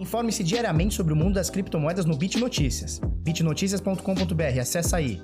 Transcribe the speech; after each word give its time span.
Informe-se 0.00 0.42
diariamente 0.42 0.94
sobre 0.94 1.12
o 1.12 1.16
mundo 1.16 1.34
das 1.34 1.50
criptomoedas 1.50 2.06
no 2.06 2.16
Bit 2.16 2.40
Notícias. 2.40 2.98
bitnoticias.com.br, 2.98 4.58
acessa 4.58 4.96
aí. 4.96 5.20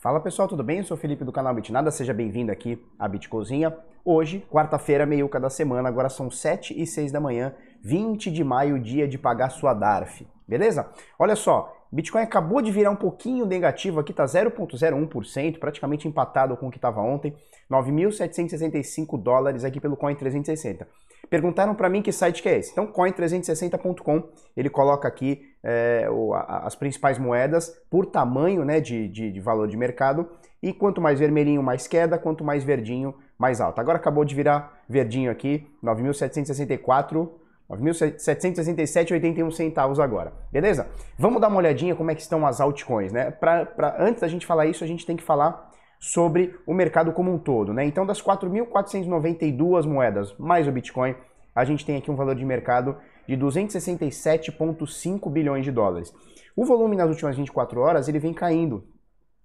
Fala 0.00 0.20
pessoal, 0.20 0.46
tudo 0.46 0.62
bem? 0.62 0.78
Eu 0.78 0.84
sou 0.84 0.96
o 0.96 1.00
Felipe 1.00 1.24
do 1.24 1.32
canal 1.32 1.52
Bitnada, 1.52 1.90
seja 1.90 2.14
bem-vindo 2.14 2.52
aqui 2.52 2.80
à 2.96 3.08
Bitcozinha. 3.08 3.76
Hoje, 4.04 4.46
quarta-feira, 4.48 5.04
meiuca 5.04 5.40
da 5.40 5.50
semana, 5.50 5.88
agora 5.88 6.08
são 6.08 6.30
7 6.30 6.80
e 6.80 6.86
6 6.86 7.10
da 7.10 7.18
manhã, 7.18 7.56
20 7.82 8.30
de 8.30 8.44
maio, 8.44 8.78
dia 8.78 9.08
de 9.08 9.18
pagar 9.18 9.50
sua 9.50 9.74
DARF, 9.74 10.24
beleza? 10.46 10.88
Olha 11.18 11.34
só, 11.34 11.75
Bitcoin 11.92 12.22
acabou 12.22 12.60
de 12.60 12.70
virar 12.70 12.90
um 12.90 12.96
pouquinho 12.96 13.46
negativo 13.46 14.00
aqui, 14.00 14.12
tá 14.12 14.24
0,01%, 14.24 15.58
praticamente 15.58 16.08
empatado 16.08 16.56
com 16.56 16.68
o 16.68 16.70
que 16.70 16.78
estava 16.78 17.00
ontem, 17.00 17.34
9.765 17.70 19.20
dólares 19.20 19.64
aqui 19.64 19.80
pelo 19.80 19.96
Coin 19.96 20.14
360. 20.14 20.86
Perguntaram 21.28 21.74
para 21.74 21.88
mim 21.88 22.02
que 22.02 22.12
site 22.12 22.42
que 22.42 22.48
é 22.48 22.58
esse. 22.58 22.70
Então, 22.70 22.86
coin360.com, 22.86 24.28
ele 24.56 24.70
coloca 24.70 25.08
aqui 25.08 25.42
é, 25.62 26.06
as 26.36 26.74
principais 26.76 27.18
moedas 27.18 27.68
por 27.90 28.06
tamanho 28.06 28.64
né, 28.64 28.80
de, 28.80 29.08
de, 29.08 29.32
de 29.32 29.40
valor 29.40 29.66
de 29.66 29.76
mercado, 29.76 30.28
e 30.62 30.72
quanto 30.72 31.00
mais 31.00 31.18
vermelhinho, 31.18 31.62
mais 31.62 31.86
queda, 31.86 32.18
quanto 32.18 32.44
mais 32.44 32.64
verdinho, 32.64 33.14
mais 33.38 33.60
alta. 33.60 33.80
Agora 33.80 33.98
acabou 33.98 34.24
de 34.24 34.34
virar 34.34 34.80
verdinho 34.88 35.30
aqui, 35.30 35.66
9.764 35.82 37.28
9.767,81 37.70 39.50
centavos 39.50 39.98
agora, 39.98 40.32
beleza? 40.52 40.88
Vamos 41.18 41.40
dar 41.40 41.48
uma 41.48 41.58
olhadinha 41.58 41.96
como 41.96 42.10
é 42.10 42.14
que 42.14 42.20
estão 42.22 42.46
as 42.46 42.60
altcoins, 42.60 43.12
né? 43.12 43.32
Pra, 43.32 43.66
pra, 43.66 43.96
antes 43.98 44.20
da 44.20 44.28
gente 44.28 44.46
falar 44.46 44.66
isso, 44.66 44.84
a 44.84 44.86
gente 44.86 45.04
tem 45.04 45.16
que 45.16 45.22
falar 45.22 45.72
sobre 45.98 46.54
o 46.66 46.72
mercado 46.72 47.12
como 47.12 47.32
um 47.32 47.38
todo, 47.38 47.74
né? 47.74 47.84
Então, 47.84 48.06
das 48.06 48.22
4.492 48.22 49.84
moedas 49.86 50.32
mais 50.38 50.68
o 50.68 50.72
Bitcoin, 50.72 51.16
a 51.54 51.64
gente 51.64 51.84
tem 51.84 51.96
aqui 51.96 52.10
um 52.10 52.16
valor 52.16 52.36
de 52.36 52.44
mercado 52.44 52.96
de 53.26 53.36
267,5 53.36 55.30
bilhões 55.30 55.64
de 55.64 55.72
dólares. 55.72 56.14
O 56.54 56.64
volume 56.64 56.94
nas 56.96 57.08
últimas 57.08 57.36
24 57.36 57.80
horas, 57.80 58.06
ele 58.08 58.20
vem 58.20 58.32
caindo. 58.32 58.84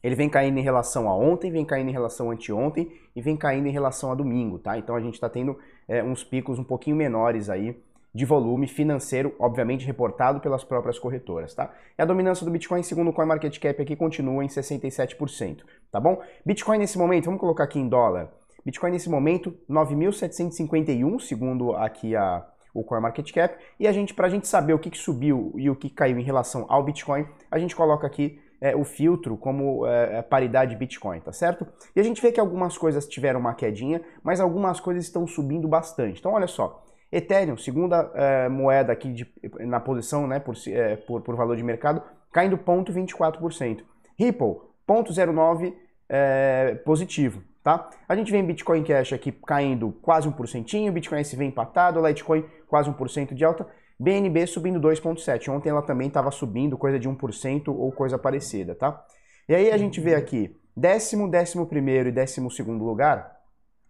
Ele 0.03 0.16
vem 0.16 0.30
caindo 0.30 0.58
em 0.59 0.64
relação 0.64 1.09
a 1.09 1.16
ontem, 1.16 1.52
vem 1.52 1.66
caindo 1.66 1.90
em 1.90 1.92
relação 1.92 2.30
a 2.30 2.34
anteontem 2.34 2.92
e 3.16 3.22
vem 3.22 3.36
caindo 3.38 3.68
em 3.68 3.72
relação 3.72 4.12
a 4.12 4.16
domingo, 4.16 4.59
tá? 4.59 4.78
Então, 4.78 4.96
a 4.96 5.02
gente 5.02 5.16
está 5.16 5.30
tendo 5.30 5.58
é, 5.88 6.03
uns 6.03 6.24
picos 6.24 6.59
um 6.59 6.64
pouquinho 6.64 6.96
menores 6.96 7.50
aí 7.50 7.81
de 8.14 8.26
volume 8.26 8.67
financeiro, 8.67 9.34
obviamente 9.40 9.86
reportado 9.86 10.40
pelas 10.40 10.64
próprias 10.64 11.00
corretoras, 11.00 11.54
tá? 11.54 11.73
E 11.98 12.02
a 12.02 12.06
dominância 12.06 12.45
do 12.45 12.52
Bitcoin, 12.52 12.84
segundo 12.84 13.09
o 13.09 13.14
CoinMarketCap 13.14 13.81
aqui, 13.81 13.95
continua 13.95 14.44
em 14.44 14.48
67%, 14.48 15.59
tá 15.92 16.00
bom? 16.00 16.22
Bitcoin 16.45 16.80
nesse 16.80 16.98
momento, 16.98 17.26
vamos 17.26 17.40
colocar 17.40 17.64
aqui 17.64 17.80
em 17.80 17.88
dólar, 17.88 18.30
Bitcoin 18.66 18.92
nesse 18.92 19.09
momento 19.09 19.58
9.751, 19.70 21.20
segundo 21.20 21.73
aqui 21.73 22.16
a, 22.16 22.45
o 22.73 22.84
CoinMarketCap, 22.84 23.58
e 23.80 23.88
a 23.88 23.92
gente, 23.92 24.14
para 24.14 24.28
a 24.28 24.30
gente 24.30 24.48
saber 24.48 24.73
o 24.73 24.80
que, 24.80 24.90
que, 24.90 24.98
subiu 24.98 25.53
e 25.56 25.70
o 25.70 25.75
que 25.75 25.90
caiu 25.90 26.20
em 26.20 26.23
relação 26.23 26.66
ao 26.70 26.84
Bitcoin, 26.84 27.25
a 27.50 27.58
gente 27.58 27.75
coloca 27.75 28.06
aqui 28.06 28.40
é, 28.59 28.75
o 28.75 28.84
filtro 28.84 29.36
como 29.36 29.88
é, 29.88 30.20
é 30.20 30.22
paridade 30.22 30.75
Bitcoin, 30.75 31.20
tá 31.20 31.31
certo? 31.31 31.66
E 31.96 32.00
a 32.00 32.03
gente 32.03 32.22
vê 32.22 32.31
que 32.31 32.40
algumas 32.40 32.78
coisas 32.78 33.08
tiveram 33.08 33.40
uma 33.40 33.56
quedinha, 33.56 34.02
mas 34.23 34.40
algumas 34.40 34.80
coisas 34.80 35.03
estão 35.03 35.25
subindo 35.25 35.68
bastante. 35.68 36.20
Então 36.20 36.34
olha 36.34 36.48
só, 36.48 36.84
Ethereum, 37.12 37.58
segunda 37.58 38.09
é, 38.16 38.48
moeda 38.48 38.94
aqui 38.94 39.12
de, 39.12 39.28
na 39.59 39.80
posição 39.80 40.26
né, 40.26 40.40
por, 40.40 40.56
é, 40.67 40.95
por, 40.95 41.22
por, 41.22 41.36
valor 41.36 41.58
de 41.58 41.64
mercado, 41.64 42.02
caindo 42.31 42.58
0,24%. 42.58 43.81
Ripple, 44.18 44.56
0,09% 44.88 45.73
é, 46.08 46.76
positivo. 46.86 47.44
Tá? 47.64 47.90
A 48.08 48.16
gente 48.16 48.31
vem 48.31 48.44
Bitcoin 48.44 48.84
Cash 48.84 49.14
aqui 49.14 49.31
caindo 49.31 49.92
quase 50.02 50.28
1%, 50.28 50.92
Bitcoin 50.92 51.20
S 51.20 51.36
vem 51.36 51.50
empatado, 51.50 52.06
Litecoin 52.06 52.44
quase 52.68 52.90
1% 52.90 53.34
de 53.34 53.46
alta, 53.46 53.68
BNB 54.00 54.48
subindo 54.48 54.80
2,7%. 54.80 55.50
Ontem 55.50 55.70
ela 55.70 55.84
também 55.84 56.08
estava 56.08 56.31
subindo 56.31 56.78
coisa 56.78 56.97
de 56.97 57.07
1% 57.07 57.68
ou 57.68 57.91
coisa 57.91 58.18
parecida. 58.18 58.74
Tá? 58.74 59.06
E 59.47 59.53
aí 59.53 59.69
a 59.69 59.78
gente 59.78 60.02
vê 60.02 60.16
aqui 60.16 60.57
décimo, 60.75 61.30
décimo 61.30 61.68
primeiro 61.68 62.09
e 62.09 62.12
décimo 62.12 62.50
segundo 62.50 62.84
lugar, 62.84 63.38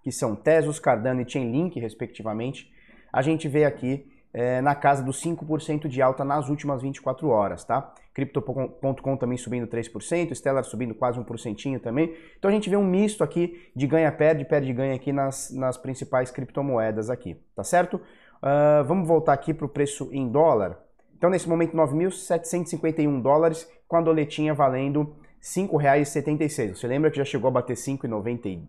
que 0.04 0.12
são 0.12 0.36
Tesos, 0.36 0.80
Cardano 0.80 1.22
e 1.22 1.30
Chainlink, 1.30 1.80
respectivamente, 1.80 2.70
a 3.12 3.22
gente 3.22 3.48
vê 3.48 3.66
aqui 3.66 4.08
é, 4.34 4.62
na 4.62 4.74
casa 4.74 5.04
dos 5.04 5.22
5% 5.22 5.88
de 5.88 6.02
alta 6.02 6.24
nas 6.24 6.50
últimas 6.50 6.82
24 6.82 7.28
horas, 7.28 7.64
tá? 7.64 7.94
Crypto.com 8.14 9.18
também 9.18 9.38
subindo 9.38 9.68
3%, 9.68 10.34
Stellar 10.34 10.64
subindo 10.64 10.94
quase 10.96 11.20
1% 11.20 11.80
também. 11.82 12.16
Então 12.38 12.50
a 12.50 12.54
gente 12.54 12.70
vê 12.70 12.78
um 12.78 12.86
misto 12.86 13.24
aqui 13.24 13.70
de 13.76 13.88
ganha-perde, 13.88 14.46
perde-ganha 14.46 14.96
aqui 14.96 15.12
nas, 15.12 15.52
nas 15.52 15.78
principais 15.78 16.32
criptomoedas 16.32 17.10
aqui, 17.10 17.36
tá 17.56 17.64
certo? 17.64 17.96
Uh, 17.96 18.84
vamos 18.86 19.08
voltar 19.08 19.34
aqui 19.34 19.54
para 19.54 19.66
o 19.66 19.70
preço 19.70 20.10
em 20.12 20.30
dólar. 20.30 20.78
Então 21.18 21.30
nesse 21.30 21.48
momento 21.48 21.76
9.751 21.76 23.22
dólares 23.22 23.70
com 23.88 23.98
a 23.98 24.02
doletinha 24.02 24.54
valendo 24.54 25.04
R$ 25.04 25.14
5,76. 25.42 26.76
Você 26.76 26.88
lembra 26.88 27.12
que 27.12 27.18
já 27.18 27.26
chegou 27.26 27.48
a 27.50 27.52
bater 27.52 27.76
5,90 27.76 28.62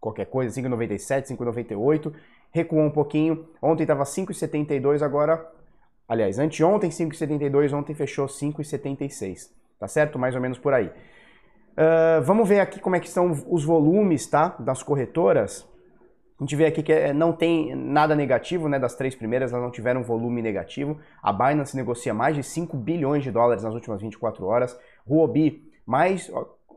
qualquer 0.00 0.26
coisa, 0.26 0.60
5,97, 0.60 1.36
5,98 1.36 2.12
recuou 2.52 2.82
um 2.82 2.90
pouquinho. 2.90 3.48
Ontem 3.60 3.82
estava 3.82 4.04
5,72, 4.04 5.02
agora, 5.02 5.44
aliás, 6.08 6.38
anteontem 6.38 6.90
5,72, 6.90 7.72
ontem 7.72 7.94
fechou 7.94 8.26
5,76, 8.26 9.50
tá 9.80 9.88
certo? 9.88 10.18
Mais 10.18 10.34
ou 10.34 10.40
menos 10.40 10.58
por 10.58 10.72
aí. 10.72 10.86
Uh, 10.86 12.22
vamos 12.22 12.46
ver 12.48 12.60
aqui 12.60 12.78
como 12.78 12.94
é 12.94 13.00
que 13.00 13.08
estão 13.08 13.30
os 13.48 13.64
volumes, 13.64 14.26
tá? 14.26 14.54
Das 14.60 14.82
corretoras. 14.82 15.66
A 16.38 16.44
gente 16.44 16.56
vê 16.56 16.66
aqui 16.66 16.82
que 16.82 16.92
é, 16.92 17.12
não 17.12 17.32
tem 17.32 17.74
nada 17.74 18.14
negativo, 18.14 18.68
né? 18.68 18.78
Das 18.78 18.94
três 18.94 19.14
primeiras, 19.14 19.52
elas 19.52 19.64
não 19.64 19.70
tiveram 19.70 20.02
volume 20.02 20.42
negativo. 20.42 20.98
A 21.22 21.32
Binance 21.32 21.74
negocia 21.74 22.12
mais 22.12 22.34
de 22.34 22.42
5 22.42 22.76
bilhões 22.76 23.22
de 23.22 23.30
dólares 23.30 23.62
nas 23.62 23.72
últimas 23.74 24.02
24 24.02 24.44
horas. 24.44 24.78
Huobi, 25.08 25.70
mais, 25.86 26.30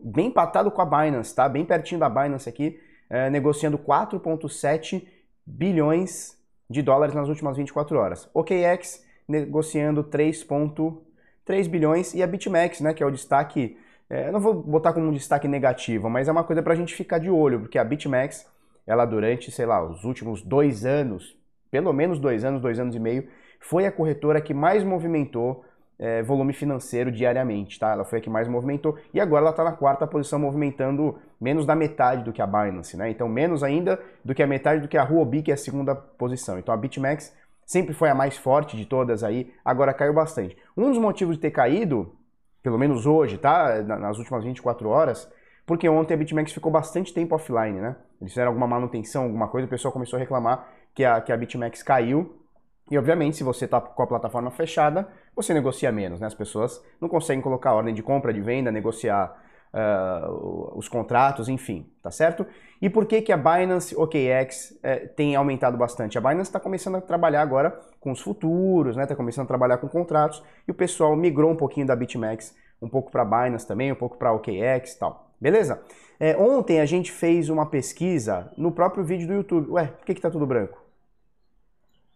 bem 0.04 0.28
empatado 0.28 0.72
com 0.72 0.82
a 0.82 0.86
Binance, 0.86 1.36
tá? 1.36 1.50
Bem 1.50 1.66
pertinho 1.66 2.00
da 2.00 2.08
Binance 2.08 2.48
aqui, 2.48 2.80
é, 3.10 3.30
negociando 3.30 3.78
4,7 3.78 5.06
bilhões 5.46 6.38
de 6.70 6.82
dólares 6.82 7.14
nas 7.14 7.30
últimas 7.30 7.58
24 7.58 7.98
horas. 7.98 8.30
OKX 8.34 9.06
negociando 9.28 10.04
3,3 10.04 11.68
bilhões 11.68 12.14
e 12.14 12.24
a 12.24 12.28
BitMEX, 12.28 12.82
né, 12.82 12.94
que 12.94 13.04
é 13.04 13.06
o 13.06 13.12
destaque, 13.12 13.78
é, 14.10 14.32
não 14.32 14.40
vou 14.40 14.54
botar 14.54 14.94
como 14.94 15.08
um 15.08 15.12
destaque 15.12 15.48
negativo, 15.48 16.10
mas 16.10 16.28
é 16.28 16.32
uma 16.32 16.44
coisa 16.44 16.62
para 16.62 16.74
a 16.74 16.76
gente 16.76 16.94
ficar 16.94 17.20
de 17.20 17.30
olho, 17.30 17.62
porque 17.62 17.78
a 17.78 17.84
BitMEX, 17.84 18.46
ela 18.86 19.06
durante, 19.06 19.52
sei 19.52 19.66
lá, 19.66 19.84
os 19.84 20.04
últimos 20.04 20.42
dois 20.42 20.86
anos, 20.86 21.36
pelo 21.72 21.92
menos 21.92 22.20
dois 22.20 22.44
anos, 22.44 22.62
dois 22.62 22.80
anos 22.80 22.96
e 22.96 23.00
meio, 23.00 23.28
foi 23.60 23.86
a 23.86 23.92
corretora 23.92 24.42
que 24.42 24.54
mais 24.54 24.84
movimentou 24.84 25.64
é, 25.98 26.22
volume 26.22 26.54
financeiro 26.54 27.12
diariamente, 27.12 27.80
tá? 27.80 27.92
Ela 27.92 28.04
foi 28.04 28.20
a 28.20 28.22
que 28.22 28.30
mais 28.30 28.48
movimentou 28.48 28.98
e 29.14 29.20
agora 29.20 29.44
ela 29.44 29.52
está 29.52 29.64
na 29.64 29.72
quarta 29.72 30.06
posição, 30.06 30.40
movimentando 30.40 31.18
menos 31.40 31.66
da 31.66 31.76
metade 31.76 32.24
do 32.24 32.34
que 32.34 32.42
a 32.42 32.48
Binance, 32.48 32.98
né? 32.98 33.10
Então, 33.10 33.28
menos 33.28 33.64
ainda 33.64 34.00
do 34.24 34.34
que 34.34 34.44
a 34.44 34.48
metade 34.48 34.82
do 34.82 34.88
que 34.88 34.98
a 34.98 35.04
Huobi, 35.04 35.42
que 35.42 35.52
é 35.52 35.54
a 35.54 35.58
segunda 35.58 35.96
posição. 35.96 36.60
Então, 36.60 36.74
a 36.74 36.78
BitMEX 36.78 37.34
sempre 37.66 37.94
foi 37.94 38.10
a 38.10 38.16
mais 38.16 38.38
forte 38.38 38.78
de 38.78 38.86
todas 38.86 39.24
aí, 39.24 39.52
agora 39.64 39.94
caiu 39.94 40.14
bastante. 40.14 40.58
Um 40.78 40.90
dos 40.90 41.00
motivos 41.00 41.36
de 41.36 41.42
ter 41.42 41.52
caído, 41.52 42.14
pelo 42.62 42.78
menos 42.78 43.06
hoje, 43.06 43.38
tá? 43.38 43.82
Nas 43.82 44.18
últimas 44.18 44.44
24 44.44 44.90
horas, 44.90 45.32
porque 45.66 45.90
ontem 45.90 46.14
a 46.14 46.18
BitMEX 46.18 46.52
ficou 46.52 46.72
bastante 46.72 47.14
tempo 47.14 47.36
offline, 47.36 47.80
né? 47.80 47.96
Eles 48.22 48.34
fizeram 48.34 48.50
alguma 48.50 48.68
manutenção, 48.68 49.24
alguma 49.24 49.48
coisa, 49.48 49.66
o 49.66 49.70
pessoal 49.70 49.92
começou 49.92 50.18
a 50.18 50.20
reclamar 50.20 50.68
que 50.94 51.04
a, 51.04 51.20
que 51.22 51.32
a 51.32 51.38
BitMEX 51.38 51.82
caiu 51.82 52.45
e 52.90 52.98
obviamente, 52.98 53.38
se 53.38 53.44
você 53.44 53.66
está 53.66 53.82
com 53.82 54.04
a 54.04 54.08
plataforma 54.08 54.52
fechada, 54.52 55.08
você 55.36 55.54
negocia 55.54 55.92
menos, 55.92 56.20
né? 56.20 56.28
As 56.28 56.36
pessoas 56.36 56.84
não 57.02 57.10
conseguem 57.10 57.42
colocar 57.42 57.74
ordem 57.74 57.94
de 57.94 58.04
compra, 58.04 58.32
de 58.32 58.42
venda, 58.42 58.72
negociar 58.72 59.36
uh, 59.74 60.78
os 60.78 60.88
contratos, 60.88 61.50
enfim, 61.50 61.90
tá 62.04 62.12
certo? 62.12 62.46
E 62.80 62.90
por 62.90 63.08
que, 63.08 63.22
que 63.22 63.32
a 63.32 63.38
Binance 63.38 63.96
OKX 63.96 64.78
eh, 64.84 65.08
tem 65.16 65.36
aumentado 65.36 65.78
bastante? 65.78 66.18
A 66.18 66.22
Binance 66.22 66.50
está 66.50 66.60
começando 66.60 66.96
a 66.96 67.02
trabalhar 67.02 67.42
agora 67.42 67.80
com 68.00 68.12
os 68.12 68.22
futuros, 68.22 68.96
né? 68.96 69.04
Está 69.04 69.16
começando 69.16 69.46
a 69.46 69.48
trabalhar 69.48 69.78
com 69.78 69.88
contratos 69.88 70.44
e 70.68 70.72
o 70.72 70.74
pessoal 70.74 71.16
migrou 71.16 71.50
um 71.50 71.56
pouquinho 71.56 71.88
da 71.88 71.96
BitMEX, 71.96 72.56
um 72.82 72.90
pouco 72.90 73.10
para 73.10 73.26
Binance 73.26 73.66
também, 73.66 73.92
um 73.92 73.96
pouco 73.96 74.18
para 74.18 74.32
OKX 74.34 74.94
e 74.94 75.00
tal. 75.00 75.32
Beleza? 75.42 75.82
É, 76.20 76.38
ontem 76.38 76.80
a 76.80 76.86
gente 76.86 77.12
fez 77.12 77.50
uma 77.50 77.66
pesquisa 77.66 78.52
no 78.58 78.72
próprio 78.72 79.04
vídeo 79.04 79.28
do 79.28 79.34
YouTube. 79.34 79.72
Ué, 79.72 79.88
por 79.88 80.06
que, 80.06 80.14
que 80.14 80.22
tá 80.22 80.30
tudo 80.30 80.46
branco? 80.46 80.85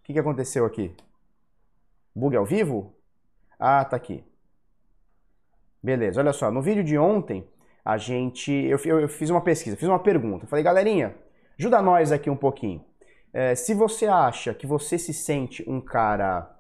Que, 0.10 0.14
que 0.14 0.20
aconteceu 0.20 0.66
aqui? 0.66 0.96
Bug 2.16 2.36
ao 2.36 2.44
vivo? 2.44 2.96
Ah, 3.60 3.86
tá 3.86 3.96
aqui. 3.96 4.24
Beleza, 5.84 6.20
olha 6.20 6.34
só, 6.34 6.50
no 6.50 6.64
vídeo 6.64 6.84
de 6.84 6.98
ontem, 6.98 7.48
a 7.86 7.96
gente, 7.96 8.52
eu, 8.52 8.80
eu, 8.86 9.08
fiz 9.08 9.30
uma 9.30 9.42
pesquisa, 9.42 9.78
fiz 9.78 9.88
uma 9.88 10.00
pergunta. 10.00 10.48
Falei, 10.48 10.64
galerinha, 10.64 11.16
ajuda 11.60 11.80
nós 11.80 12.12
aqui 12.12 12.28
um 12.28 12.36
pouquinho. 12.36 12.84
É, 13.32 13.54
se 13.54 13.76
você 13.76 14.08
acha 14.08 14.52
que 14.52 14.66
você 14.66 14.98
se 14.98 15.14
sente 15.14 15.64
um 15.70 15.80
cara... 15.80 16.56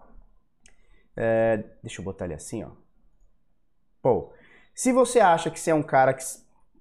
É, 1.17 1.63
deixa 1.81 2.01
eu 2.01 2.05
botar 2.05 2.25
ele 2.25 2.35
assim, 2.35 2.63
ó. 2.63 2.69
Pô, 3.99 4.31
se 4.75 4.93
você 4.93 5.19
acha 5.19 5.49
que 5.49 5.59
você 5.59 5.71
é 5.71 5.75
um 5.75 5.83
cara 5.83 6.13
que 6.13 6.23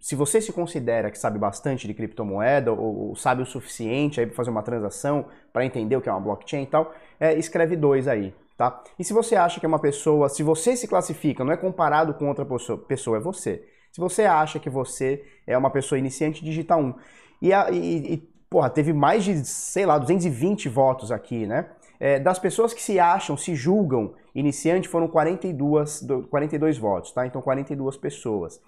se 0.01 0.15
você 0.15 0.41
se 0.41 0.53
considera 0.53 1.11
que 1.11 1.19
sabe 1.19 1.39
bastante 1.39 1.87
de 1.87 1.95
criptomoeda 1.95 2.73
ou, 2.73 3.15
sabe 3.17 3.43
o 3.43 3.47
suficiente 3.47 4.21
aí 4.21 4.27
para 4.27 4.37
fazer 4.37 4.51
uma 4.51 4.63
transação, 4.63 5.27
para 5.53 5.65
entender 5.65 5.97
o 5.97 6.01
que 6.01 6.09
é 6.09 6.13
uma 6.13 6.21
blockchain 6.21 6.63
e 6.63 6.67
tal, 6.67 6.95
é, 7.19 7.35
escreve 7.35 7.77
dois 7.77 8.07
aí, 8.07 8.35
tá? 8.57 8.83
E 8.99 9.05
se 9.05 9.13
você 9.13 9.35
acha 9.35 9.59
que 9.59 9.67
é 9.67 9.69
uma 9.69 9.79
pessoa, 9.79 10.29
se 10.29 10.43
você 10.43 10.77
se 10.77 10.87
classifica, 10.87 11.45
não 11.45 11.53
é 11.53 11.57
comparado 11.57 12.15
com 12.15 12.29
outra 12.29 12.47
pessoa, 12.87 13.17
é 13.17 13.21
você. 13.21 13.65
Se 13.93 14.01
você 14.01 14.25
acha 14.25 14.59
que 14.59 14.71
você 14.71 15.25
é 15.47 15.57
uma 15.59 15.71
pessoa 15.71 15.99
iniciante, 15.99 16.45
digita 16.45 16.77
um. 16.77 16.95
E, 17.43 17.53
a, 17.53 17.71
e, 17.71 18.15
e 18.15 18.17
porra, 18.49 18.71
teve 18.71 18.93
mais 18.93 19.25
de, 19.25 19.45
sei 19.45 19.85
lá, 19.85 19.99
220 19.99 20.69
votos 20.69 21.11
aqui, 21.11 21.47
né? 21.47 21.67
É, 22.01 22.21
das 22.21 22.39
pessoas 22.39 22.73
que 22.73 22.81
se 22.81 23.01
acham, 23.01 23.37
se 23.37 23.57
julgam 23.57 24.15
iniciante, 24.33 24.89
foram 24.89 25.09
42, 25.09 26.07
42 26.31 26.79
votos, 26.79 27.11
tá? 27.11 27.27
Então 27.27 27.43
42 27.43 27.97
pessoas. 27.97 28.61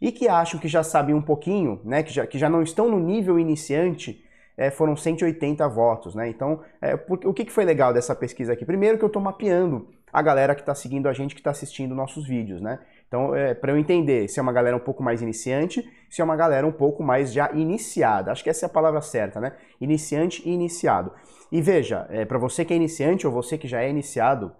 E 0.00 0.10
que 0.10 0.28
acham 0.28 0.58
que 0.58 0.68
já 0.68 0.82
sabem 0.82 1.14
um 1.14 1.22
pouquinho, 1.22 1.80
né? 1.84 2.02
Que 2.02 2.12
já, 2.12 2.26
que 2.26 2.38
já 2.38 2.48
não 2.48 2.62
estão 2.62 2.88
no 2.88 2.98
nível 2.98 3.38
iniciante, 3.38 4.24
é, 4.56 4.70
foram 4.70 4.96
180 4.96 5.66
votos, 5.68 6.14
né? 6.14 6.28
Então, 6.28 6.60
é, 6.80 6.96
por, 6.96 7.18
o 7.24 7.32
que, 7.32 7.44
que 7.44 7.52
foi 7.52 7.64
legal 7.64 7.92
dessa 7.92 8.14
pesquisa 8.14 8.52
aqui? 8.52 8.64
Primeiro 8.64 8.98
que 8.98 9.04
eu 9.04 9.08
estou 9.08 9.22
mapeando 9.22 9.88
a 10.12 10.20
galera 10.22 10.54
que 10.54 10.60
está 10.60 10.74
seguindo 10.74 11.08
a 11.08 11.12
gente, 11.12 11.34
que 11.34 11.40
está 11.40 11.50
assistindo 11.50 11.94
nossos 11.94 12.26
vídeos, 12.26 12.60
né? 12.60 12.78
Então, 13.06 13.34
é, 13.34 13.54
para 13.54 13.72
eu 13.72 13.78
entender 13.78 14.28
se 14.28 14.38
é 14.38 14.42
uma 14.42 14.52
galera 14.52 14.76
um 14.76 14.80
pouco 14.80 15.02
mais 15.02 15.22
iniciante, 15.22 15.88
se 16.08 16.20
é 16.20 16.24
uma 16.24 16.36
galera 16.36 16.66
um 16.66 16.72
pouco 16.72 17.02
mais 17.02 17.32
já 17.32 17.50
iniciada. 17.52 18.30
Acho 18.30 18.44
que 18.44 18.50
essa 18.50 18.66
é 18.66 18.68
a 18.68 18.70
palavra 18.70 19.00
certa, 19.00 19.40
né? 19.40 19.52
Iniciante 19.80 20.42
e 20.48 20.52
iniciado. 20.52 21.12
E 21.50 21.60
veja, 21.60 22.06
é, 22.10 22.24
para 22.24 22.38
você 22.38 22.64
que 22.64 22.72
é 22.72 22.76
iniciante 22.76 23.26
ou 23.26 23.32
você 23.32 23.58
que 23.58 23.66
já 23.66 23.82
é 23.82 23.90
iniciado, 23.90 24.52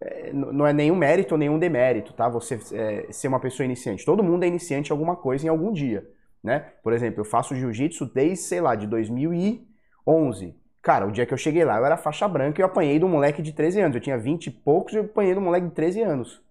é, 0.00 0.32
não 0.32 0.66
é 0.66 0.72
nenhum 0.72 0.94
mérito 0.94 1.34
ou 1.34 1.38
nenhum 1.38 1.58
demérito, 1.58 2.12
tá? 2.12 2.28
Você 2.28 2.58
é, 2.72 3.06
ser 3.10 3.28
uma 3.28 3.40
pessoa 3.40 3.64
iniciante. 3.64 4.04
Todo 4.04 4.22
mundo 4.22 4.44
é 4.44 4.46
iniciante 4.46 4.90
em 4.90 4.92
alguma 4.92 5.16
coisa 5.16 5.46
em 5.46 5.48
algum 5.48 5.72
dia, 5.72 6.06
né? 6.42 6.60
Por 6.82 6.92
exemplo, 6.92 7.20
eu 7.20 7.24
faço 7.24 7.54
jiu-jitsu 7.54 8.06
desde, 8.06 8.44
sei 8.44 8.60
lá, 8.60 8.74
de 8.74 8.86
2011. 8.86 10.54
Cara, 10.82 11.06
o 11.06 11.10
dia 11.10 11.26
que 11.26 11.34
eu 11.34 11.38
cheguei 11.38 11.64
lá, 11.64 11.78
eu 11.78 11.86
era 11.86 11.96
faixa 11.96 12.28
branca 12.28 12.60
e 12.60 12.62
eu 12.62 12.66
apanhei 12.66 12.98
do 12.98 13.08
moleque 13.08 13.42
de 13.42 13.52
13 13.52 13.80
anos. 13.80 13.94
Eu 13.96 14.00
tinha 14.00 14.18
20 14.18 14.46
e 14.46 14.50
poucos 14.50 14.92
e 14.92 14.96
eu 14.98 15.04
apanhei 15.04 15.34
do 15.34 15.40
moleque 15.40 15.66
de 15.66 15.72
13 15.72 16.02
anos. 16.02 16.42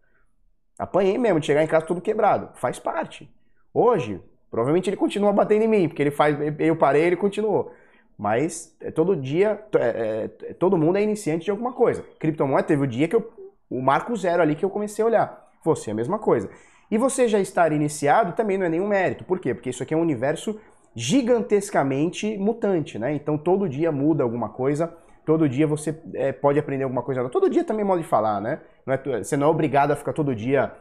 Apanhei 0.77 1.17
mesmo, 1.17 1.39
de 1.39 1.45
chegar 1.45 1.63
em 1.63 1.67
casa 1.67 1.85
tudo 1.85 2.01
quebrado. 2.01 2.49
Faz 2.55 2.79
parte. 2.79 3.31
Hoje, 3.73 4.21
provavelmente 4.51 4.89
ele 4.89 4.97
continua 4.97 5.31
batendo 5.31 5.63
em 5.63 5.67
mim, 5.67 5.87
porque 5.87 6.01
ele 6.01 6.11
faz, 6.11 6.37
eu 6.59 6.75
parei, 6.75 7.03
ele 7.03 7.15
continuou. 7.15 7.71
Mas 8.17 8.75
é, 8.79 8.91
todo 8.91 9.15
dia, 9.15 9.63
é, 9.75 10.29
é, 10.49 10.53
todo 10.53 10.77
mundo 10.77 10.97
é 10.97 11.03
iniciante 11.03 11.45
de 11.45 11.51
alguma 11.51 11.73
coisa. 11.73 12.03
Criptomoeda 12.19 12.67
teve 12.67 12.83
o 12.83 12.87
dia 12.87 13.07
que 13.07 13.15
eu, 13.15 13.31
o 13.69 13.81
marco 13.81 14.15
zero 14.15 14.41
ali 14.41 14.55
que 14.55 14.63
eu 14.63 14.69
comecei 14.69 15.03
a 15.03 15.07
olhar. 15.07 15.47
Você 15.63 15.89
é 15.89 15.93
a 15.93 15.95
mesma 15.95 16.19
coisa. 16.19 16.49
E 16.89 16.97
você 16.97 17.27
já 17.27 17.39
estar 17.39 17.71
iniciado 17.71 18.33
também 18.33 18.57
não 18.57 18.65
é 18.65 18.69
nenhum 18.69 18.87
mérito. 18.87 19.23
Por 19.23 19.39
quê? 19.39 19.53
Porque 19.53 19.69
isso 19.69 19.83
aqui 19.83 19.93
é 19.93 19.97
um 19.97 20.01
universo 20.01 20.59
gigantescamente 20.95 22.37
mutante, 22.37 22.97
né? 22.97 23.13
Então 23.13 23.37
todo 23.37 23.67
dia 23.67 23.91
muda 23.91 24.23
alguma 24.23 24.49
coisa 24.49 24.95
todo 25.25 25.49
dia 25.49 25.65
você 25.65 25.99
é, 26.13 26.31
pode 26.31 26.59
aprender 26.59 26.83
alguma 26.83 27.01
coisa. 27.01 27.27
Todo 27.29 27.49
dia 27.49 27.63
também 27.63 27.81
é 27.81 27.85
modo 27.85 28.01
de 28.01 28.07
falar, 28.07 28.39
né? 28.39 28.61
Não 28.85 28.93
é, 28.93 29.23
você 29.23 29.35
não 29.35 29.47
é 29.47 29.49
obrigado 29.49 29.91
a 29.91 29.95
ficar 29.95 30.13
todo 30.13 30.35
dia 30.35 30.71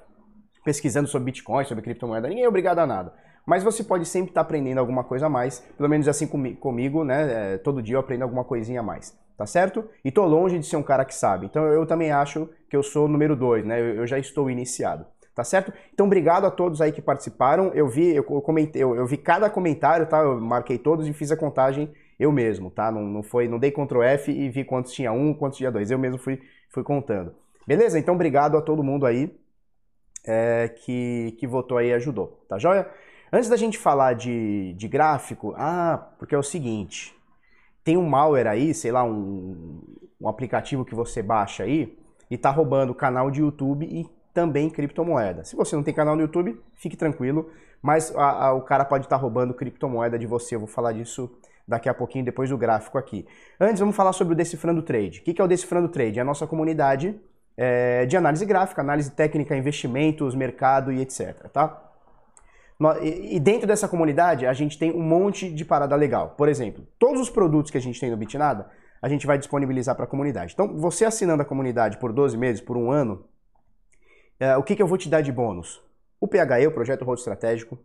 pesquisando 0.62 1.08
sobre 1.08 1.26
Bitcoin, 1.26 1.64
sobre 1.64 1.82
criptomoeda, 1.82 2.28
ninguém 2.28 2.44
é 2.44 2.48
obrigado 2.48 2.78
a 2.78 2.86
nada. 2.86 3.12
Mas 3.46 3.62
você 3.62 3.84
pode 3.84 4.06
sempre 4.06 4.30
estar 4.30 4.40
aprendendo 4.40 4.78
alguma 4.78 5.04
coisa 5.04 5.26
a 5.26 5.28
mais, 5.28 5.60
pelo 5.76 5.88
menos 5.88 6.08
assim 6.08 6.26
comigo, 6.26 7.04
né? 7.04 7.54
É, 7.54 7.58
todo 7.58 7.82
dia 7.82 7.96
eu 7.96 8.00
aprendo 8.00 8.22
alguma 8.22 8.44
coisinha 8.44 8.80
a 8.80 8.82
mais, 8.82 9.16
tá 9.36 9.46
certo? 9.46 9.84
E 10.04 10.10
tô 10.10 10.24
longe 10.24 10.58
de 10.58 10.66
ser 10.66 10.76
um 10.76 10.82
cara 10.82 11.04
que 11.04 11.14
sabe. 11.14 11.46
Então 11.46 11.66
eu 11.66 11.86
também 11.86 12.10
acho 12.10 12.48
que 12.68 12.76
eu 12.76 12.82
sou 12.82 13.06
número 13.06 13.36
dois, 13.36 13.64
né? 13.64 13.80
Eu, 13.80 13.96
eu 13.96 14.06
já 14.06 14.18
estou 14.18 14.50
iniciado 14.50 15.06
tá 15.34 15.42
certo? 15.42 15.72
Então, 15.92 16.06
obrigado 16.06 16.44
a 16.44 16.50
todos 16.50 16.80
aí 16.80 16.92
que 16.92 17.02
participaram. 17.02 17.72
Eu 17.74 17.88
vi, 17.88 18.14
eu 18.14 18.22
comentei, 18.22 18.80
eu, 18.80 18.94
eu, 18.94 19.04
vi 19.04 19.16
cada 19.16 19.50
comentário, 19.50 20.06
tá? 20.06 20.20
Eu 20.20 20.40
marquei 20.40 20.78
todos 20.78 21.08
e 21.08 21.12
fiz 21.12 21.32
a 21.32 21.36
contagem 21.36 21.92
eu 22.18 22.30
mesmo, 22.30 22.70
tá? 22.70 22.90
Não, 22.92 23.02
não 23.02 23.22
foi, 23.22 23.48
não 23.48 23.58
dei 23.58 23.72
Ctrl 23.72 24.02
F 24.02 24.30
e 24.30 24.48
vi 24.48 24.64
quantos 24.64 24.92
tinha 24.92 25.12
um, 25.12 25.34
quantos 25.34 25.58
tinha 25.58 25.70
dois. 25.70 25.90
Eu 25.90 25.98
mesmo 25.98 26.18
fui, 26.18 26.40
fui 26.70 26.84
contando. 26.84 27.34
Beleza? 27.66 27.98
Então, 27.98 28.14
obrigado 28.14 28.56
a 28.56 28.62
todo 28.62 28.84
mundo 28.84 29.06
aí 29.06 29.36
é, 30.26 30.68
que, 30.68 31.36
que 31.38 31.46
votou 31.46 31.78
aí 31.78 31.88
e 31.88 31.94
ajudou, 31.94 32.44
tá 32.48 32.58
joia? 32.58 32.88
Antes 33.34 33.48
da 33.48 33.56
gente 33.56 33.76
falar 33.76 34.12
de, 34.12 34.74
de 34.74 34.86
gráfico, 34.86 35.54
ah, 35.56 36.06
porque 36.20 36.36
é 36.36 36.38
o 36.38 36.42
seguinte, 36.42 37.12
tem 37.82 37.96
um 37.96 38.08
malware 38.08 38.46
aí, 38.46 38.72
sei 38.72 38.92
lá, 38.92 39.02
um, 39.02 39.82
um 40.20 40.28
aplicativo 40.28 40.84
que 40.84 40.94
você 40.94 41.20
baixa 41.20 41.64
aí 41.64 41.98
e 42.30 42.38
tá 42.38 42.52
roubando 42.52 42.94
canal 42.94 43.32
de 43.32 43.40
YouTube 43.40 43.86
e 43.86 44.08
também 44.32 44.70
criptomoeda. 44.70 45.42
Se 45.42 45.56
você 45.56 45.74
não 45.74 45.82
tem 45.82 45.92
canal 45.92 46.14
no 46.14 46.22
YouTube, 46.22 46.62
fique 46.76 46.96
tranquilo, 46.96 47.50
mas 47.82 48.14
a, 48.14 48.46
a, 48.46 48.52
o 48.52 48.62
cara 48.62 48.84
pode 48.84 49.06
estar 49.06 49.16
tá 49.16 49.20
roubando 49.20 49.52
criptomoeda 49.52 50.16
de 50.16 50.28
você, 50.28 50.54
eu 50.54 50.60
vou 50.60 50.68
falar 50.68 50.92
disso 50.92 51.28
daqui 51.66 51.88
a 51.88 51.94
pouquinho, 51.94 52.24
depois 52.24 52.50
do 52.50 52.56
gráfico 52.56 52.98
aqui. 52.98 53.26
Antes, 53.58 53.80
vamos 53.80 53.96
falar 53.96 54.12
sobre 54.12 54.34
o 54.34 54.36
Decifrando 54.36 54.80
Trade. 54.80 55.18
O 55.18 55.22
que 55.24 55.40
é 55.40 55.44
o 55.44 55.48
Decifrando 55.48 55.88
Trade? 55.88 56.20
É 56.20 56.22
a 56.22 56.24
nossa 56.24 56.46
comunidade 56.46 57.20
é, 57.56 58.06
de 58.06 58.16
análise 58.16 58.46
gráfica, 58.46 58.80
análise 58.80 59.10
técnica, 59.10 59.56
investimentos, 59.56 60.36
mercado 60.36 60.92
e 60.92 61.00
etc. 61.00 61.48
Tá? 61.52 61.83
E 63.00 63.38
dentro 63.38 63.66
dessa 63.66 63.88
comunidade, 63.88 64.46
a 64.46 64.52
gente 64.52 64.78
tem 64.78 64.92
um 64.92 65.02
monte 65.02 65.48
de 65.48 65.64
parada 65.64 65.94
legal. 65.94 66.34
Por 66.36 66.48
exemplo, 66.48 66.86
todos 66.98 67.20
os 67.20 67.30
produtos 67.30 67.70
que 67.70 67.78
a 67.78 67.80
gente 67.80 68.00
tem 68.00 68.10
no 68.10 68.16
Bitnada, 68.16 68.68
a 69.00 69.08
gente 69.08 69.26
vai 69.26 69.38
disponibilizar 69.38 69.94
para 69.94 70.06
a 70.06 70.08
comunidade. 70.08 70.54
Então, 70.54 70.76
você 70.78 71.04
assinando 71.04 71.42
a 71.42 71.44
comunidade 71.44 71.98
por 71.98 72.12
12 72.12 72.36
meses, 72.36 72.60
por 72.60 72.76
um 72.76 72.90
ano, 72.90 73.24
é, 74.40 74.56
o 74.56 74.62
que, 74.62 74.74
que 74.74 74.82
eu 74.82 74.86
vou 74.86 74.98
te 74.98 75.08
dar 75.08 75.20
de 75.20 75.30
bônus? 75.30 75.82
O 76.20 76.26
PHE, 76.26 76.66
o 76.66 76.72
Projeto 76.72 77.04
Rodo 77.04 77.18
Estratégico, 77.18 77.78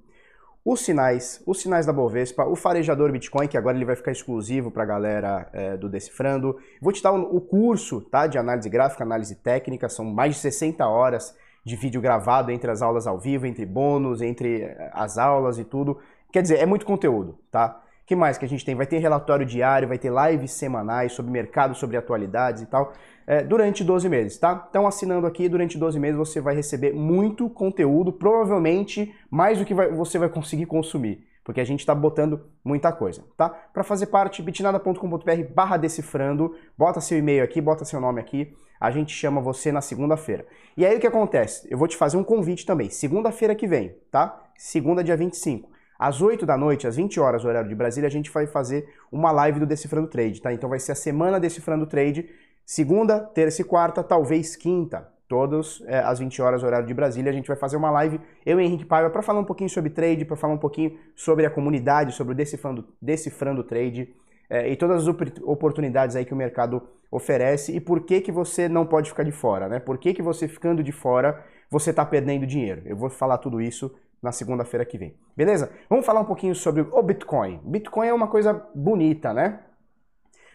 os 0.66 0.82
sinais, 0.82 1.42
os 1.46 1.62
sinais 1.62 1.86
da 1.86 1.94
Bovespa, 1.94 2.46
o 2.46 2.56
farejador 2.56 3.12
Bitcoin, 3.12 3.48
que 3.48 3.58
agora 3.58 3.78
ele 3.78 3.86
vai 3.86 3.96
ficar 3.96 4.12
exclusivo 4.12 4.72
para 4.72 4.84
a 4.84 4.86
galera 4.86 5.50
é, 5.54 5.78
do 5.78 5.88
Decifrando. 5.88 6.58
Vou 6.82 6.92
te 6.92 7.02
dar 7.02 7.12
o 7.12 7.42
curso 7.42 8.02
tá, 8.02 8.28
de 8.28 8.38
análise 8.38 8.70
gráfica, 8.70 9.04
análise 9.04 9.36
técnica, 9.36 9.88
são 9.88 10.06
mais 10.06 10.36
de 10.36 10.42
60 10.42 10.88
horas 10.88 11.36
de 11.64 11.76
vídeo 11.76 12.02
gravado 12.02 12.52
entre 12.52 12.70
as 12.70 12.82
aulas 12.82 13.08
ao 13.08 13.20
vivo, 13.20 13.46
entre 13.46 13.66
bônus, 13.66 14.22
entre 14.22 14.62
é, 14.62 14.90
as 14.94 15.18
aulas 15.18 15.60
e 15.60 15.64
tudo. 15.64 15.98
Quer 16.32 16.42
dizer, 16.42 16.60
é 16.60 16.66
muito 16.66 16.86
conteúdo, 16.86 17.38
tá? 17.52 17.82
que 18.10 18.16
mais 18.16 18.40
que 18.40 18.46
a 18.46 18.50
gente 18.50 18.66
tem? 18.66 18.74
Vai 18.74 18.88
ter 18.88 18.98
relatório 18.98 19.46
diário, 19.46 19.88
vai 19.88 20.00
ter 20.00 20.12
lives 20.12 20.54
semanais 20.54 21.12
sobre 21.12 21.32
mercado, 21.32 21.76
sobre 21.76 21.96
atualidades 21.96 22.64
e 22.64 22.66
tal, 22.66 22.92
é, 23.28 23.44
durante 23.44 23.84
12 23.84 24.10
meses, 24.10 24.36
tá? 24.40 24.66
Então, 24.68 24.88
assinando 24.88 25.28
aqui, 25.28 25.48
durante 25.48 25.78
12 25.78 26.00
meses 26.00 26.18
você 26.18 26.42
vai 26.42 26.56
receber 26.56 26.92
muito 26.92 27.48
conteúdo, 27.52 28.12
provavelmente 28.12 29.14
mais 29.30 29.60
do 29.60 29.66
que 29.66 29.76
vai, 29.76 29.92
você 29.92 30.18
vai 30.18 30.28
conseguir 30.28 30.66
consumir, 30.66 31.24
porque 31.44 31.62
a 31.62 31.64
gente 31.64 31.82
está 31.82 31.94
botando 31.94 32.42
muita 32.66 32.92
coisa, 32.92 33.24
tá? 33.38 33.48
Para 33.48 33.84
fazer 33.84 34.08
parte, 34.08 34.42
bitnada.com.br 34.42 35.54
barra 35.54 35.78
decifrando, 35.78 36.56
bota 36.76 37.00
seu 37.00 37.16
e-mail 37.16 37.44
aqui, 37.44 37.62
bota 37.62 37.86
seu 37.86 38.02
nome 38.02 38.20
aqui, 38.20 38.56
a 38.80 38.90
gente 38.92 39.14
chama 39.14 39.42
você 39.42 39.72
na 39.72 39.82
segunda-feira. 39.82 40.46
E 40.78 40.86
aí 40.86 40.96
o 40.96 41.00
que 41.00 41.08
acontece? 41.08 41.68
Eu 41.70 41.78
vou 41.78 41.88
te 41.88 41.98
fazer 41.98 42.18
um 42.18 42.24
convite 42.24 42.66
também, 42.66 42.90
segunda-feira 42.90 43.54
que 43.54 43.68
vem, 43.68 43.96
tá? 44.10 44.42
Segunda, 44.58 45.04
dia 45.04 45.18
25. 45.18 45.70
Às 45.98 46.22
8 46.22 46.46
da 46.46 46.58
noite, 46.58 46.88
às 46.88 46.96
20 46.96 47.20
horas, 47.20 47.44
horário 47.44 47.68
de 47.68 47.76
Brasília, 47.76 48.08
a 48.08 48.12
gente 48.12 48.32
vai 48.32 48.48
fazer 48.48 48.88
uma 49.12 49.32
live 49.32 49.60
do 49.60 49.66
Decifrando 49.66 50.08
Trade, 50.08 50.42
tá? 50.42 50.54
Então 50.54 50.70
vai 50.70 50.80
ser 50.80 50.94
a 50.94 50.96
semana 50.96 51.40
Decifrando 51.40 51.86
Trade, 51.86 52.30
segunda, 52.66 53.20
terça 53.20 53.62
e 53.62 53.66
quarta, 53.66 54.02
talvez 54.02 54.56
quinta, 54.56 55.10
todos 55.28 55.84
é, 55.88 56.00
às 56.00 56.20
20 56.20 56.42
horas, 56.42 56.64
horário 56.64 56.88
de 56.88 56.94
Brasília. 56.94 57.30
A 57.30 57.34
gente 57.34 57.48
vai 57.48 57.58
fazer 57.58 57.76
uma 57.76 57.92
live, 57.92 58.20
eu 58.46 58.62
e 58.62 58.64
Henrique 58.64 58.86
Paiva, 58.86 59.10
para 59.10 59.22
falar 59.22 59.42
um 59.42 59.46
pouquinho 59.46 59.70
sobre 59.70 59.90
trade, 59.90 60.24
para 60.24 60.38
falar 60.38 60.54
um 60.54 60.58
pouquinho 60.58 60.98
sobre 61.16 61.46
a 61.46 61.50
comunidade, 61.50 62.14
sobre 62.14 62.32
o 62.32 62.36
Decifrando, 62.36 62.88
Decifrando 63.02 63.64
Trade 63.64 64.16
é, 64.50 64.72
e 64.72 64.76
todas 64.78 65.06
as 65.06 65.16
oportunidades 65.44 66.16
aí 66.16 66.24
que 66.24 66.34
o 66.34 66.38
mercado 66.38 66.82
oferece 67.12 67.76
e 67.76 67.80
por 67.80 68.02
que, 68.02 68.22
que 68.22 68.32
você 68.32 68.70
não 68.70 68.86
pode 68.86 69.10
ficar 69.10 69.24
de 69.24 69.32
fora, 69.32 69.68
né? 69.68 69.80
Por 69.80 69.98
que, 69.98 70.14
que 70.14 70.22
você 70.22 70.48
ficando 70.48 70.84
de 70.84 70.92
fora 70.92 71.44
você 71.70 71.90
está 71.90 72.06
perdendo 72.06 72.46
dinheiro? 72.46 72.82
Eu 72.86 72.96
vou 72.96 73.10
falar 73.10 73.38
tudo 73.38 73.62
isso 73.62 73.94
na 74.22 74.32
segunda-feira 74.32 74.86
que 74.86 74.98
vem. 74.98 75.16
Beleza? 75.36 75.72
Vamos 75.90 76.06
falar 76.06 76.20
um 76.22 76.26
pouquinho 76.26 76.54
sobre 76.54 76.82
o 76.82 77.02
Bitcoin. 77.02 77.60
Bitcoin 77.64 78.08
é 78.08 78.14
uma 78.14 78.28
coisa 78.28 78.54
bonita, 78.76 79.34
né? 79.34 79.60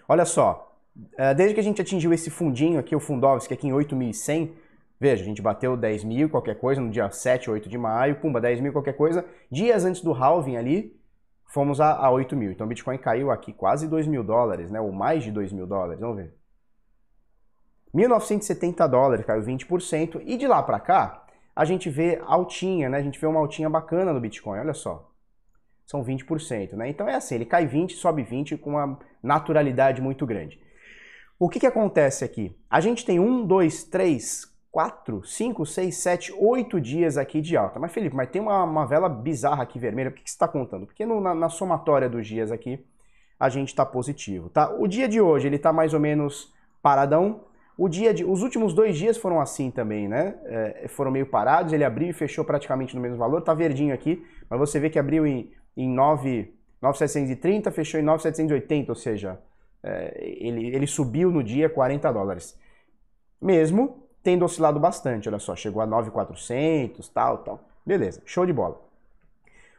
Olha 0.08 0.25
só, 0.25 0.76
eh, 1.16 1.34
desde 1.34 1.54
que 1.54 1.61
a 1.61 1.62
gente 1.62 1.80
atingiu 1.80 2.12
esse 2.12 2.30
fundinho 2.30 2.78
aqui, 2.78 2.94
o 2.94 3.00
Fundovski, 3.00 3.54
aqui 3.54 3.68
em 3.68 3.73
8.100, 3.73 4.50
veja, 5.00 5.23
a 5.23 5.26
gente 5.26 5.40
bateu 5.40 5.76
10 5.76 6.04
mil 6.04 6.28
qualquer 6.28 6.58
coisa 6.58 6.80
no 6.80 6.90
dia 6.90 7.11
7, 7.11 7.50
8 7.50 7.68
de 7.68 7.78
maio, 7.78 8.16
pumba, 8.16 8.40
10 8.40 8.61
mil 8.61 8.73
qualquer 8.73 8.96
coisa. 8.96 9.25
Dias 9.50 9.84
antes 9.84 10.02
do 10.02 10.12
halving 10.12 10.56
ali, 10.56 10.94
fomos 11.46 11.80
a, 11.80 11.92
a 11.92 12.11
8 12.11 12.37
mil. 12.37 12.50
Então 12.52 12.66
o 12.66 12.68
Bitcoin 12.68 12.99
caiu 12.99 13.30
aqui 13.30 13.52
quase 13.52 13.88
2 13.88 14.06
mil 14.06 14.23
dólares, 14.23 14.70
né? 14.70 14.80
Ou 14.80 14.92
mais 14.92 15.25
de 15.25 15.32
2 15.32 15.52
mil 15.52 15.66
dólares, 15.66 16.00
vamos 16.00 16.16
ver. 16.16 16.34
1.970 17.94 18.88
dólares, 18.88 19.24
caiu 19.24 19.42
20%. 19.42 20.22
E 20.24 20.36
de 20.36 20.46
lá 20.46 20.62
para 20.62 20.80
cá, 20.80 21.24
a 21.54 21.64
gente 21.64 21.88
vê 21.88 22.20
altinha, 22.26 22.88
né? 22.88 22.98
A 22.98 23.02
gente 23.02 23.20
vê 23.20 23.26
uma 23.26 23.40
altinha 23.40 23.70
bacana 23.70 24.12
no 24.12 24.20
Bitcoin, 24.20 24.58
olha 24.58 24.74
só. 24.74 25.10
São 25.86 26.02
20%, 26.04 26.72
né? 26.72 26.88
Então 26.88 27.08
é 27.08 27.14
assim, 27.14 27.36
ele 27.36 27.44
cai 27.44 27.66
20, 27.66 27.94
sobe 27.94 28.22
20 28.22 28.56
com 28.56 28.70
uma 28.70 28.98
naturalidade 29.22 30.02
muito 30.02 30.26
grande. 30.26 30.58
O 31.38 31.48
que, 31.48 31.60
que 31.60 31.66
acontece 31.66 32.24
aqui? 32.24 32.56
A 32.70 32.80
gente 32.80 33.04
tem 33.04 33.20
um, 33.20 33.46
dois, 33.46 33.84
três, 33.84 34.52
4, 34.74 35.24
5, 35.24 35.64
6, 35.64 35.96
7, 35.96 36.34
8 36.36 36.80
dias 36.80 37.16
aqui 37.16 37.40
de 37.40 37.56
alta. 37.56 37.78
Mas 37.78 37.92
Felipe, 37.92 38.16
mas 38.16 38.28
tem 38.28 38.42
uma, 38.42 38.64
uma 38.64 38.84
vela 38.84 39.08
bizarra 39.08 39.62
aqui 39.62 39.78
vermelha, 39.78 40.10
por 40.10 40.16
que, 40.16 40.24
que 40.24 40.30
você 40.30 40.34
está 40.34 40.48
contando? 40.48 40.84
Porque 40.84 41.06
no, 41.06 41.20
na, 41.20 41.32
na, 41.32 41.48
somatória 41.48 42.08
dos 42.08 42.26
dias 42.26 42.50
aqui, 42.50 42.84
a 43.38 43.48
gente 43.48 43.68
está 43.68 43.86
positivo, 43.86 44.48
tá? 44.48 44.74
O 44.76 44.88
dia 44.88 45.08
de 45.08 45.20
hoje, 45.20 45.46
ele 45.46 45.56
está 45.56 45.72
mais 45.72 45.94
ou 45.94 46.00
menos 46.00 46.52
paradão. 46.82 47.44
O 47.76 47.88
dia 47.88 48.14
de, 48.14 48.24
os 48.24 48.42
últimos 48.42 48.72
dois 48.72 48.96
dias 48.96 49.16
foram 49.16 49.40
assim 49.40 49.70
também, 49.70 50.06
né? 50.06 50.34
É, 50.44 50.86
foram 50.88 51.10
meio 51.10 51.26
parados, 51.26 51.72
ele 51.72 51.84
abriu 51.84 52.08
e 52.08 52.12
fechou 52.12 52.44
praticamente 52.44 52.94
no 52.94 53.02
mesmo 53.02 53.18
valor, 53.18 53.42
tá 53.42 53.52
verdinho 53.52 53.92
aqui, 53.92 54.24
mas 54.48 54.58
você 54.58 54.78
vê 54.78 54.88
que 54.88 54.98
abriu 54.98 55.26
em, 55.26 55.50
em 55.76 55.88
9, 55.88 56.54
9,730, 56.80 57.70
fechou 57.72 57.98
em 57.98 58.04
9,780, 58.04 58.92
ou 58.92 58.96
seja, 58.96 59.40
é, 59.82 60.14
ele, 60.38 60.74
ele 60.74 60.86
subiu 60.86 61.30
no 61.30 61.42
dia 61.42 61.68
40 61.68 62.12
dólares. 62.12 62.58
Mesmo 63.42 64.04
tendo 64.22 64.44
oscilado 64.44 64.78
bastante, 64.80 65.28
olha 65.28 65.38
só, 65.38 65.54
chegou 65.56 65.82
a 65.82 65.86
9,400, 65.86 67.08
tal, 67.08 67.38
tal. 67.38 67.60
Beleza, 67.84 68.22
show 68.24 68.46
de 68.46 68.52
bola. 68.52 68.80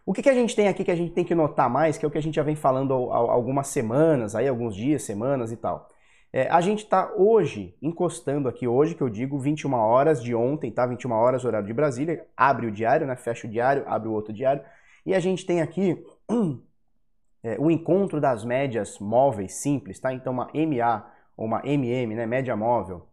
O 0.06 0.14
que, 0.14 0.22
que 0.22 0.30
a 0.30 0.34
gente 0.36 0.56
tem 0.56 0.68
aqui 0.68 0.84
que 0.84 0.92
a 0.92 0.96
gente 0.96 1.14
tem 1.14 1.26
que 1.26 1.34
notar 1.34 1.68
mais, 1.68 1.98
que 1.98 2.06
é 2.06 2.08
o 2.08 2.12
que 2.12 2.18
a 2.18 2.22
gente 2.22 2.36
já 2.36 2.44
vem 2.44 2.56
falando 2.56 2.94
há 3.12 3.18
algumas 3.18 3.68
semanas, 3.68 4.36
aí 4.36 4.48
alguns 4.48 4.76
dias, 4.76 5.02
semanas 5.02 5.52
e 5.52 5.58
tal. 5.58 5.90
É, 6.36 6.50
a 6.50 6.60
gente 6.60 6.84
está 6.84 7.14
hoje, 7.16 7.74
encostando 7.82 8.50
aqui 8.50 8.68
hoje, 8.68 8.94
que 8.94 9.02
eu 9.02 9.08
digo 9.08 9.40
21 9.40 9.74
horas 9.74 10.22
de 10.22 10.36
ontem, 10.36 10.70
tá? 10.70 10.86
21 10.86 11.14
horas 11.14 11.46
horário 11.46 11.66
de 11.66 11.74
Brasília, 11.74 12.28
abre 12.36 12.68
o 12.68 12.72
diário, 12.72 13.08
né? 13.08 13.16
Fecha 13.16 13.48
o 13.48 13.50
diário, 13.50 13.86
abre 13.88 14.10
o 14.10 14.12
outro 14.12 14.34
diário. 14.34 14.62
E 15.06 15.16
a 15.16 15.20
gente 15.22 15.46
tem 15.46 15.62
aqui 15.62 15.98
é, 17.42 17.56
o 17.58 17.72
encontro 17.72 18.20
das 18.20 18.44
médias 18.44 19.00
móveis 19.00 19.54
simples, 19.62 19.98
tá? 19.98 20.12
Então 20.12 20.34
uma 20.34 20.50
MA 20.54 21.10
ou 21.38 21.46
uma 21.46 21.62
MM, 21.66 22.14
né? 22.14 22.26
Média 22.26 22.54
móvel, 22.54 23.08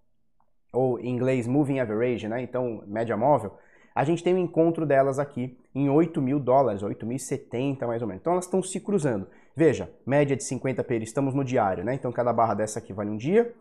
ou 0.73 0.99
em 0.99 1.11
inglês 1.11 1.47
Moving 1.47 1.79
Average, 1.79 2.27
né? 2.27 2.43
então 2.43 2.83
média 2.89 3.17
móvel, 3.17 3.57
a 3.95 4.03
gente 4.03 4.25
tem 4.25 4.35
um 4.35 4.39
encontro 4.39 4.85
delas 4.85 5.21
aqui 5.21 5.57
em 5.73 5.89
8 5.89 6.21
mil 6.21 6.41
dólares, 6.41 6.83
8.070 6.83 7.87
mais 7.87 8.03
ou 8.03 8.09
menos. 8.09 8.21
Então 8.21 8.33
elas 8.33 8.47
estão 8.47 8.61
se 8.65 8.81
cruzando. 8.81 9.29
Veja, 9.55 9.93
média 10.07 10.37
de 10.37 10.45
50 10.45 10.83
períodos, 10.85 11.09
estamos 11.09 11.35
no 11.35 11.45
diário, 11.45 11.85
né? 11.85 11.95
Então 11.95 12.11
cada 12.11 12.33
barra 12.33 12.55
dessa 12.55 12.79
aqui 12.79 12.93
vale 12.93 13.11
um 13.11 13.17
dia. 13.17 13.55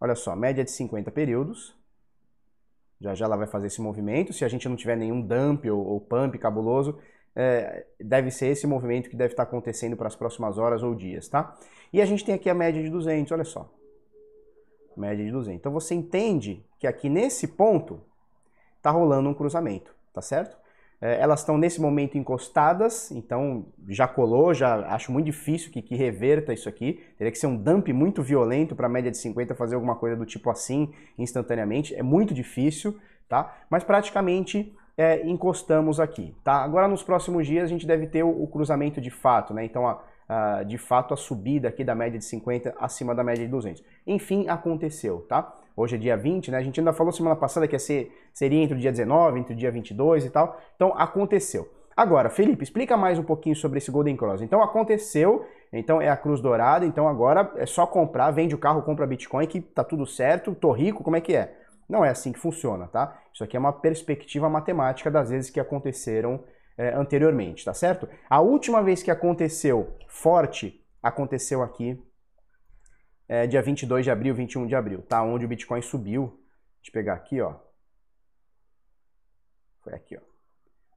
Olha 0.00 0.14
só, 0.14 0.34
média 0.34 0.64
de 0.64 0.70
50 0.70 1.10
períodos. 1.10 1.76
Já 3.00 3.14
já 3.14 3.26
ela 3.26 3.36
vai 3.36 3.46
fazer 3.46 3.66
esse 3.66 3.80
movimento. 3.80 4.32
Se 4.32 4.44
a 4.44 4.48
gente 4.48 4.68
não 4.68 4.76
tiver 4.76 4.96
nenhum 4.96 5.20
dump 5.20 5.66
ou, 5.70 5.84
ou 5.86 6.00
pump 6.00 6.36
cabuloso, 6.38 6.98
é, 7.36 7.86
deve 8.00 8.30
ser 8.30 8.48
esse 8.48 8.66
movimento 8.66 9.10
que 9.10 9.16
deve 9.16 9.32
estar 9.32 9.44
acontecendo 9.44 9.96
para 9.96 10.08
as 10.08 10.16
próximas 10.16 10.58
horas 10.58 10.82
ou 10.82 10.94
dias, 10.94 11.28
tá? 11.28 11.56
E 11.92 12.00
a 12.00 12.06
gente 12.06 12.24
tem 12.24 12.34
aqui 12.34 12.50
a 12.50 12.54
média 12.54 12.82
de 12.82 12.90
200, 12.90 13.30
olha 13.32 13.44
só 13.44 13.72
média 14.98 15.24
de 15.24 15.30
200. 15.30 15.58
Então 15.58 15.72
você 15.72 15.94
entende 15.94 16.64
que 16.78 16.86
aqui 16.86 17.08
nesse 17.08 17.46
ponto 17.46 18.00
está 18.76 18.90
rolando 18.90 19.28
um 19.28 19.34
cruzamento, 19.34 19.94
tá 20.12 20.20
certo? 20.20 20.56
É, 21.00 21.20
elas 21.20 21.40
estão 21.40 21.56
nesse 21.56 21.80
momento 21.80 22.18
encostadas, 22.18 23.10
então 23.12 23.66
já 23.88 24.08
colou, 24.08 24.52
já 24.52 24.86
acho 24.92 25.12
muito 25.12 25.26
difícil 25.26 25.70
que, 25.70 25.80
que 25.80 25.94
reverta 25.94 26.52
isso 26.52 26.68
aqui. 26.68 27.00
Teria 27.16 27.30
que 27.30 27.38
ser 27.38 27.46
um 27.46 27.56
dump 27.56 27.88
muito 27.92 28.22
violento 28.22 28.74
para 28.74 28.86
a 28.86 28.90
média 28.90 29.10
de 29.10 29.16
50 29.16 29.54
fazer 29.54 29.76
alguma 29.76 29.94
coisa 29.94 30.16
do 30.16 30.26
tipo 30.26 30.50
assim 30.50 30.92
instantaneamente. 31.16 31.94
É 31.94 32.02
muito 32.02 32.34
difícil, 32.34 32.98
tá? 33.28 33.56
Mas 33.70 33.84
praticamente 33.84 34.74
é, 34.96 35.24
encostamos 35.28 36.00
aqui, 36.00 36.34
tá? 36.42 36.64
Agora 36.64 36.88
nos 36.88 37.04
próximos 37.04 37.46
dias 37.46 37.64
a 37.64 37.68
gente 37.68 37.86
deve 37.86 38.08
ter 38.08 38.24
o, 38.24 38.42
o 38.42 38.48
cruzamento 38.48 39.00
de 39.00 39.10
fato, 39.10 39.54
né? 39.54 39.64
Então 39.64 39.86
a, 39.86 40.02
uh, 40.28 40.64
de 40.64 40.76
fato 40.76 41.14
a 41.14 41.16
subida 41.16 41.68
aqui 41.68 41.84
da 41.84 41.94
média 41.94 42.18
de 42.18 42.24
50 42.24 42.74
acima 42.78 43.14
da 43.14 43.22
média 43.22 43.44
de 43.44 43.50
200. 43.50 43.82
Enfim, 44.04 44.48
aconteceu, 44.48 45.20
tá? 45.28 45.54
Hoje 45.78 45.94
é 45.94 45.98
dia 45.98 46.16
20, 46.16 46.50
né? 46.50 46.58
A 46.58 46.62
gente 46.62 46.80
ainda 46.80 46.92
falou 46.92 47.12
semana 47.12 47.36
passada 47.36 47.68
que 47.68 47.74
ia 47.76 47.78
ser, 47.78 48.12
seria 48.34 48.60
entre 48.60 48.74
o 48.76 48.80
dia 48.80 48.90
19, 48.90 49.38
entre 49.38 49.54
o 49.54 49.56
dia 49.56 49.70
22 49.70 50.24
e 50.24 50.30
tal. 50.30 50.60
Então, 50.74 50.92
aconteceu. 50.96 51.68
Agora, 51.96 52.28
Felipe, 52.28 52.64
explica 52.64 52.96
mais 52.96 53.16
um 53.16 53.22
pouquinho 53.22 53.54
sobre 53.54 53.78
esse 53.78 53.88
Golden 53.88 54.16
Cross. 54.16 54.42
Então, 54.42 54.60
aconteceu, 54.60 55.46
então 55.72 56.02
é 56.02 56.08
a 56.08 56.16
cruz 56.16 56.40
dourada, 56.40 56.84
então 56.84 57.06
agora 57.06 57.52
é 57.54 57.64
só 57.64 57.86
comprar, 57.86 58.32
vende 58.32 58.56
o 58.56 58.58
carro, 58.58 58.82
compra 58.82 59.06
Bitcoin, 59.06 59.46
que 59.46 59.60
tá 59.60 59.84
tudo 59.84 60.04
certo, 60.04 60.52
tô 60.52 60.72
rico, 60.72 61.04
como 61.04 61.14
é 61.14 61.20
que 61.20 61.36
é? 61.36 61.56
Não 61.88 62.04
é 62.04 62.08
assim 62.08 62.32
que 62.32 62.40
funciona, 62.40 62.88
tá? 62.88 63.16
Isso 63.32 63.44
aqui 63.44 63.56
é 63.56 63.60
uma 63.60 63.72
perspectiva 63.72 64.48
matemática 64.48 65.08
das 65.08 65.30
vezes 65.30 65.48
que 65.48 65.60
aconteceram 65.60 66.42
é, 66.76 66.92
anteriormente, 66.92 67.64
tá 67.64 67.72
certo? 67.72 68.08
A 68.28 68.40
última 68.40 68.82
vez 68.82 69.00
que 69.00 69.12
aconteceu 69.12 69.94
forte, 70.08 70.84
aconteceu 71.00 71.62
aqui 71.62 72.02
é, 73.28 73.46
dia 73.46 73.60
22 73.60 74.04
de 74.04 74.10
abril, 74.10 74.34
21 74.34 74.66
de 74.66 74.74
abril, 74.74 75.02
tá? 75.02 75.22
Onde 75.22 75.44
o 75.44 75.48
Bitcoin 75.48 75.82
subiu. 75.82 76.40
Deixa 76.80 76.88
eu 76.88 76.92
pegar 76.92 77.14
aqui, 77.14 77.40
ó. 77.40 77.54
Foi 79.82 79.92
aqui, 79.92 80.16
ó. 80.16 80.20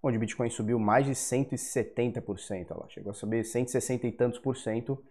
Onde 0.02 0.18
o 0.18 0.20
Bitcoin 0.20 0.50
subiu 0.50 0.80
mais 0.80 1.06
de 1.06 1.12
170%, 1.12 2.68
ó. 2.72 2.88
Chegou 2.88 3.12
a 3.12 3.14
subir 3.14 3.44
160 3.44 4.08
e 4.08 4.12
tantos 4.12 4.40
por 4.40 4.56
cento 4.56 5.04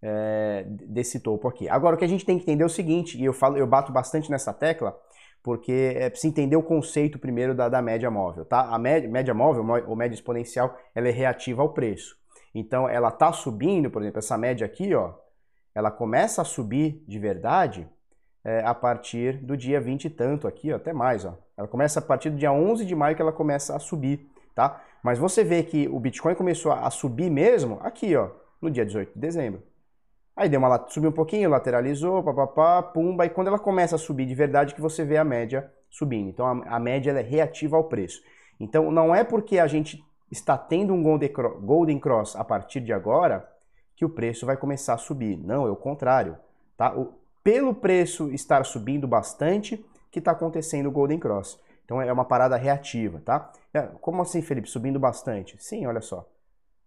é, 0.00 0.64
desse 0.66 1.20
topo 1.20 1.46
aqui. 1.46 1.68
Agora, 1.68 1.94
o 1.94 1.98
que 1.98 2.04
a 2.04 2.08
gente 2.08 2.24
tem 2.24 2.38
que 2.38 2.44
entender 2.44 2.62
é 2.62 2.66
o 2.66 2.70
seguinte, 2.70 3.18
e 3.18 3.24
eu, 3.24 3.32
falo, 3.32 3.56
eu 3.56 3.66
bato 3.66 3.92
bastante 3.92 4.30
nessa 4.30 4.52
tecla, 4.52 4.98
porque 5.42 5.94
é 5.96 6.08
preciso 6.08 6.32
entender 6.32 6.56
o 6.56 6.62
conceito 6.62 7.18
primeiro 7.18 7.54
da, 7.54 7.68
da 7.68 7.82
média 7.82 8.10
móvel, 8.10 8.44
tá? 8.44 8.62
A 8.62 8.78
média, 8.78 9.08
média 9.08 9.34
móvel, 9.34 9.64
ou 9.86 9.94
média 9.94 10.14
exponencial, 10.14 10.76
ela 10.94 11.08
é 11.08 11.12
reativa 11.12 11.62
ao 11.62 11.74
preço. 11.74 12.16
Então, 12.54 12.88
ela 12.88 13.08
está 13.08 13.32
subindo, 13.32 13.90
por 13.90 14.02
exemplo, 14.02 14.18
essa 14.18 14.38
média 14.38 14.64
aqui, 14.64 14.94
ó, 14.94 15.14
ela 15.74 15.90
começa 15.90 16.42
a 16.42 16.44
subir 16.44 17.02
de 17.06 17.18
verdade 17.18 17.88
é, 18.44 18.62
a 18.64 18.74
partir 18.74 19.38
do 19.38 19.56
dia 19.56 19.80
20 19.80 20.04
e 20.04 20.10
tanto 20.10 20.48
aqui, 20.48 20.72
ó, 20.72 20.76
até 20.76 20.92
mais, 20.92 21.24
ó. 21.24 21.36
Ela 21.56 21.68
começa 21.68 22.00
a 22.00 22.02
partir 22.02 22.30
do 22.30 22.36
dia 22.36 22.52
11 22.52 22.84
de 22.84 22.94
maio 22.94 23.14
que 23.14 23.22
ela 23.22 23.32
começa 23.32 23.76
a 23.76 23.78
subir, 23.78 24.28
tá? 24.54 24.82
Mas 25.02 25.18
você 25.18 25.44
vê 25.44 25.62
que 25.62 25.88
o 25.88 25.98
Bitcoin 25.98 26.34
começou 26.34 26.72
a 26.72 26.90
subir 26.90 27.30
mesmo 27.30 27.78
aqui, 27.82 28.16
ó, 28.16 28.30
no 28.60 28.70
dia 28.70 28.84
18 28.84 29.14
de 29.14 29.20
dezembro. 29.20 29.62
Aí 30.34 30.48
deu 30.48 30.58
uma, 30.58 30.86
subiu 30.88 31.10
um 31.10 31.12
pouquinho, 31.12 31.50
lateralizou, 31.50 32.22
papapá, 32.22 32.82
pumba, 32.82 33.26
e 33.26 33.30
quando 33.30 33.48
ela 33.48 33.58
começa 33.58 33.96
a 33.96 33.98
subir 33.98 34.26
de 34.26 34.34
verdade 34.34 34.74
que 34.74 34.80
você 34.80 35.04
vê 35.04 35.16
a 35.16 35.24
média 35.24 35.70
subindo. 35.90 36.28
Então 36.28 36.46
a, 36.46 36.76
a 36.76 36.78
média 36.78 37.10
é 37.10 37.22
reativa 37.22 37.76
ao 37.76 37.84
preço. 37.84 38.22
Então 38.58 38.90
não 38.90 39.14
é 39.14 39.22
porque 39.24 39.58
a 39.58 39.66
gente 39.66 40.02
está 40.30 40.56
tendo 40.56 40.94
um 40.94 41.02
Golden 41.02 41.98
Cross 41.98 42.34
a 42.36 42.42
partir 42.42 42.80
de 42.80 42.92
agora 42.92 43.46
que 44.02 44.06
o 44.06 44.10
preço 44.10 44.44
vai 44.44 44.56
começar 44.56 44.94
a 44.94 44.98
subir. 44.98 45.38
Não, 45.38 45.64
é 45.64 45.70
o 45.70 45.76
contrário. 45.76 46.36
Tá? 46.76 46.92
O, 46.92 47.14
pelo 47.40 47.72
preço 47.72 48.32
estar 48.32 48.64
subindo 48.64 49.06
bastante 49.06 49.84
que 50.10 50.18
está 50.18 50.32
acontecendo 50.32 50.88
o 50.88 50.90
Golden 50.90 51.20
Cross. 51.20 51.60
Então 51.84 52.02
é 52.02 52.12
uma 52.12 52.24
parada 52.24 52.56
reativa, 52.56 53.22
tá? 53.24 53.52
É, 53.72 53.82
como 54.00 54.20
assim, 54.20 54.42
Felipe? 54.42 54.68
Subindo 54.68 54.98
bastante? 54.98 55.56
Sim, 55.62 55.86
olha 55.86 56.00
só. 56.00 56.28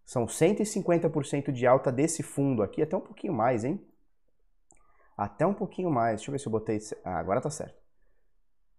São 0.04 0.26
150% 0.26 1.54
de 1.54 1.66
alta 1.66 1.90
desse 1.90 2.22
fundo 2.22 2.62
aqui, 2.62 2.82
até 2.82 2.98
um 2.98 3.02
pouquinho 3.02 3.34
mais, 3.34 3.64
hein? 3.64 3.80
Até 5.18 5.48
um 5.48 5.54
pouquinho 5.54 5.90
mais. 5.90 6.18
Deixa 6.18 6.30
eu 6.30 6.34
ver 6.34 6.40
se 6.40 6.48
eu 6.48 6.52
botei. 6.52 6.80
Ah, 7.06 7.18
agora 7.18 7.40
tá 7.40 7.50
certo. 7.50 7.85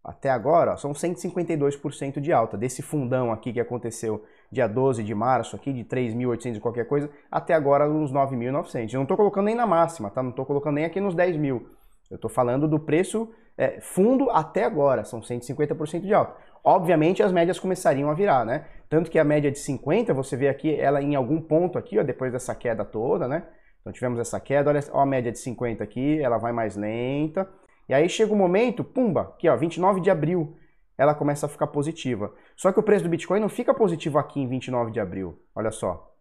Até 0.07 0.31
agora, 0.31 0.75
ó, 0.75 0.77
são 0.77 0.93
152% 0.93 2.21
de 2.21 2.33
alta 2.33 2.57
desse 2.57 2.81
fundão 2.81 3.33
aqui 3.33 3.53
que 3.53 3.59
aconteceu 3.59 4.25
dia 4.53 4.69
12 4.69 5.03
de 5.03 5.13
março, 5.13 5.57
aqui 5.57 5.73
de 5.73 5.85
3.800 5.85 6.57
e 6.59 6.61
qualquer 6.61 6.87
coisa, 6.87 7.11
até 7.29 7.55
agora 7.55 7.91
uns 7.91 8.13
9.900. 8.13 8.93
Eu 8.93 8.99
não 8.99 9.03
estou 9.03 9.17
colocando 9.17 9.47
nem 9.47 9.57
na 9.57 9.67
máxima, 9.67 10.09
tá? 10.09 10.23
Não 10.23 10.31
estou 10.31 10.47
colocando 10.47 10.77
nem 10.77 10.85
aqui 10.85 11.01
nos 11.01 11.13
10 11.13 11.37
mil. 11.37 11.71
Eu 12.09 12.15
estou 12.15 12.31
falando 12.31 12.69
do 12.69 12.79
preço 12.79 13.29
é, 13.59 13.81
fundo 13.81 14.31
até 14.31 14.63
agora, 14.63 15.05
são 15.05 15.21
150% 15.21 16.03
de 16.03 16.15
alta. 16.15 16.37
Obviamente 16.63 17.21
as 17.21 17.33
médias 17.33 17.59
começariam 17.59 18.09
a 18.09 18.15
virar, 18.15 18.45
né? 18.45 18.67
Tanto 18.89 19.11
que 19.11 19.19
a 19.19 19.25
média 19.25 19.51
de 19.51 19.59
50, 19.59 20.15
você 20.15 20.37
vê 20.37 20.49
aqui, 20.49 20.73
ela 20.79 21.03
em 21.03 21.17
algum 21.17 21.41
ponto 21.41 21.77
aqui, 21.77 21.99
ó, 21.99 22.05
depois 22.05 22.33
dessa 22.33 22.55
queda 22.55 22.85
toda, 22.85 23.27
né? 23.27 23.43
Então 23.81 23.93
tivemos 23.93 24.21
essa 24.21 24.39
queda, 24.39 24.71
olha 24.71 24.81
ó, 24.93 25.01
a 25.01 25.07
média 25.07 25.33
de 25.33 25.39
50 25.41 25.83
aqui, 25.83 26.23
ela 26.23 26.39
vai 26.39 26.53
mais 26.53 26.77
lenta. 26.77 27.49
E 27.89 27.95
aí 27.95 28.09
chega 28.09 28.33
um 28.33 28.37
momento, 28.37 28.83
pumba, 28.83 29.23
aqui 29.23 29.49
ó, 29.49 29.57
29 29.57 30.01
de 30.01 30.11
abril, 30.11 30.57
ela 30.99 31.15
começa 31.15 31.47
a 31.47 31.49
ficar 31.49 31.69
positiva. 31.69 32.35
Só 32.57 32.73
que 32.73 32.81
o 32.81 32.83
preço 32.83 33.05
do 33.05 33.11
Bitcoin 33.11 33.41
não 33.41 33.49
fica 33.49 33.73
positivo 33.75 34.19
aqui 34.19 34.41
em 34.41 34.49
29 34.49 34.91
de 34.91 35.01
abril, 35.01 35.41
olha 35.55 35.71
só. 35.71 36.13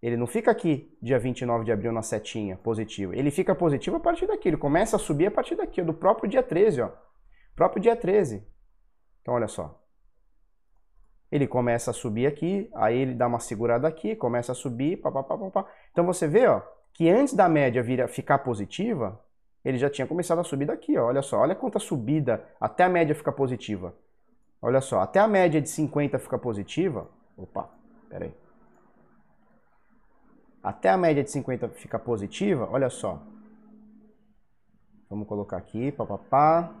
Ele 0.00 0.16
não 0.16 0.28
fica 0.28 0.50
aqui 0.50 0.96
dia 1.02 1.18
29 1.18 1.64
de 1.64 1.72
abril 1.72 1.90
na 1.90 2.02
setinha, 2.02 2.56
positivo. 2.56 3.12
Ele 3.14 3.32
fica 3.32 3.54
positivo 3.54 3.96
a 3.96 4.00
partir 4.00 4.26
daqui, 4.26 4.48
ele 4.48 4.56
começa 4.56 4.94
a 4.96 4.98
subir 4.98 5.26
a 5.26 5.30
partir 5.30 5.56
daqui, 5.56 5.82
do 5.82 5.92
próprio 5.92 6.30
dia 6.30 6.42
13, 6.42 6.82
ó. 6.82 6.90
Próprio 7.56 7.82
dia 7.82 7.96
13. 7.96 8.46
Então 9.22 9.34
olha 9.34 9.48
só. 9.48 9.82
Ele 11.30 11.46
começa 11.46 11.90
a 11.90 11.94
subir 11.94 12.26
aqui, 12.26 12.70
aí 12.74 12.96
ele 12.96 13.14
dá 13.14 13.26
uma 13.26 13.40
segurada 13.40 13.88
aqui, 13.88 14.14
começa 14.14 14.52
a 14.52 14.54
subir, 14.54 14.98
papapá. 14.98 15.66
Então 15.90 16.06
você 16.06 16.26
vê, 16.28 16.46
ó, 16.46 16.62
que 16.94 17.10
antes 17.10 17.34
da 17.34 17.48
média 17.48 17.82
vir 17.82 18.06
ficar 18.08 18.38
positiva, 18.38 19.20
ele 19.68 19.78
já 19.78 19.90
tinha 19.90 20.06
começado 20.06 20.38
a 20.38 20.44
subir 20.44 20.64
daqui, 20.64 20.96
ó. 20.96 21.06
Olha 21.06 21.20
só, 21.20 21.38
olha 21.38 21.54
quanta 21.54 21.78
subida 21.78 22.42
até 22.58 22.84
a 22.84 22.88
média 22.88 23.14
ficar 23.14 23.32
positiva. 23.32 23.94
Olha 24.62 24.80
só, 24.80 25.00
até 25.00 25.20
a 25.20 25.28
média 25.28 25.60
de 25.60 25.68
50 25.68 26.18
ficar 26.18 26.38
positiva. 26.38 27.06
Opa, 27.36 27.68
peraí. 28.08 28.32
Até 30.62 30.88
a 30.88 30.96
média 30.96 31.22
de 31.22 31.30
50 31.30 31.68
ficar 31.68 31.98
positiva, 31.98 32.66
olha 32.70 32.88
só. 32.88 33.22
Vamos 35.08 35.28
colocar 35.28 35.58
aqui, 35.58 35.92
papapá. 35.92 36.74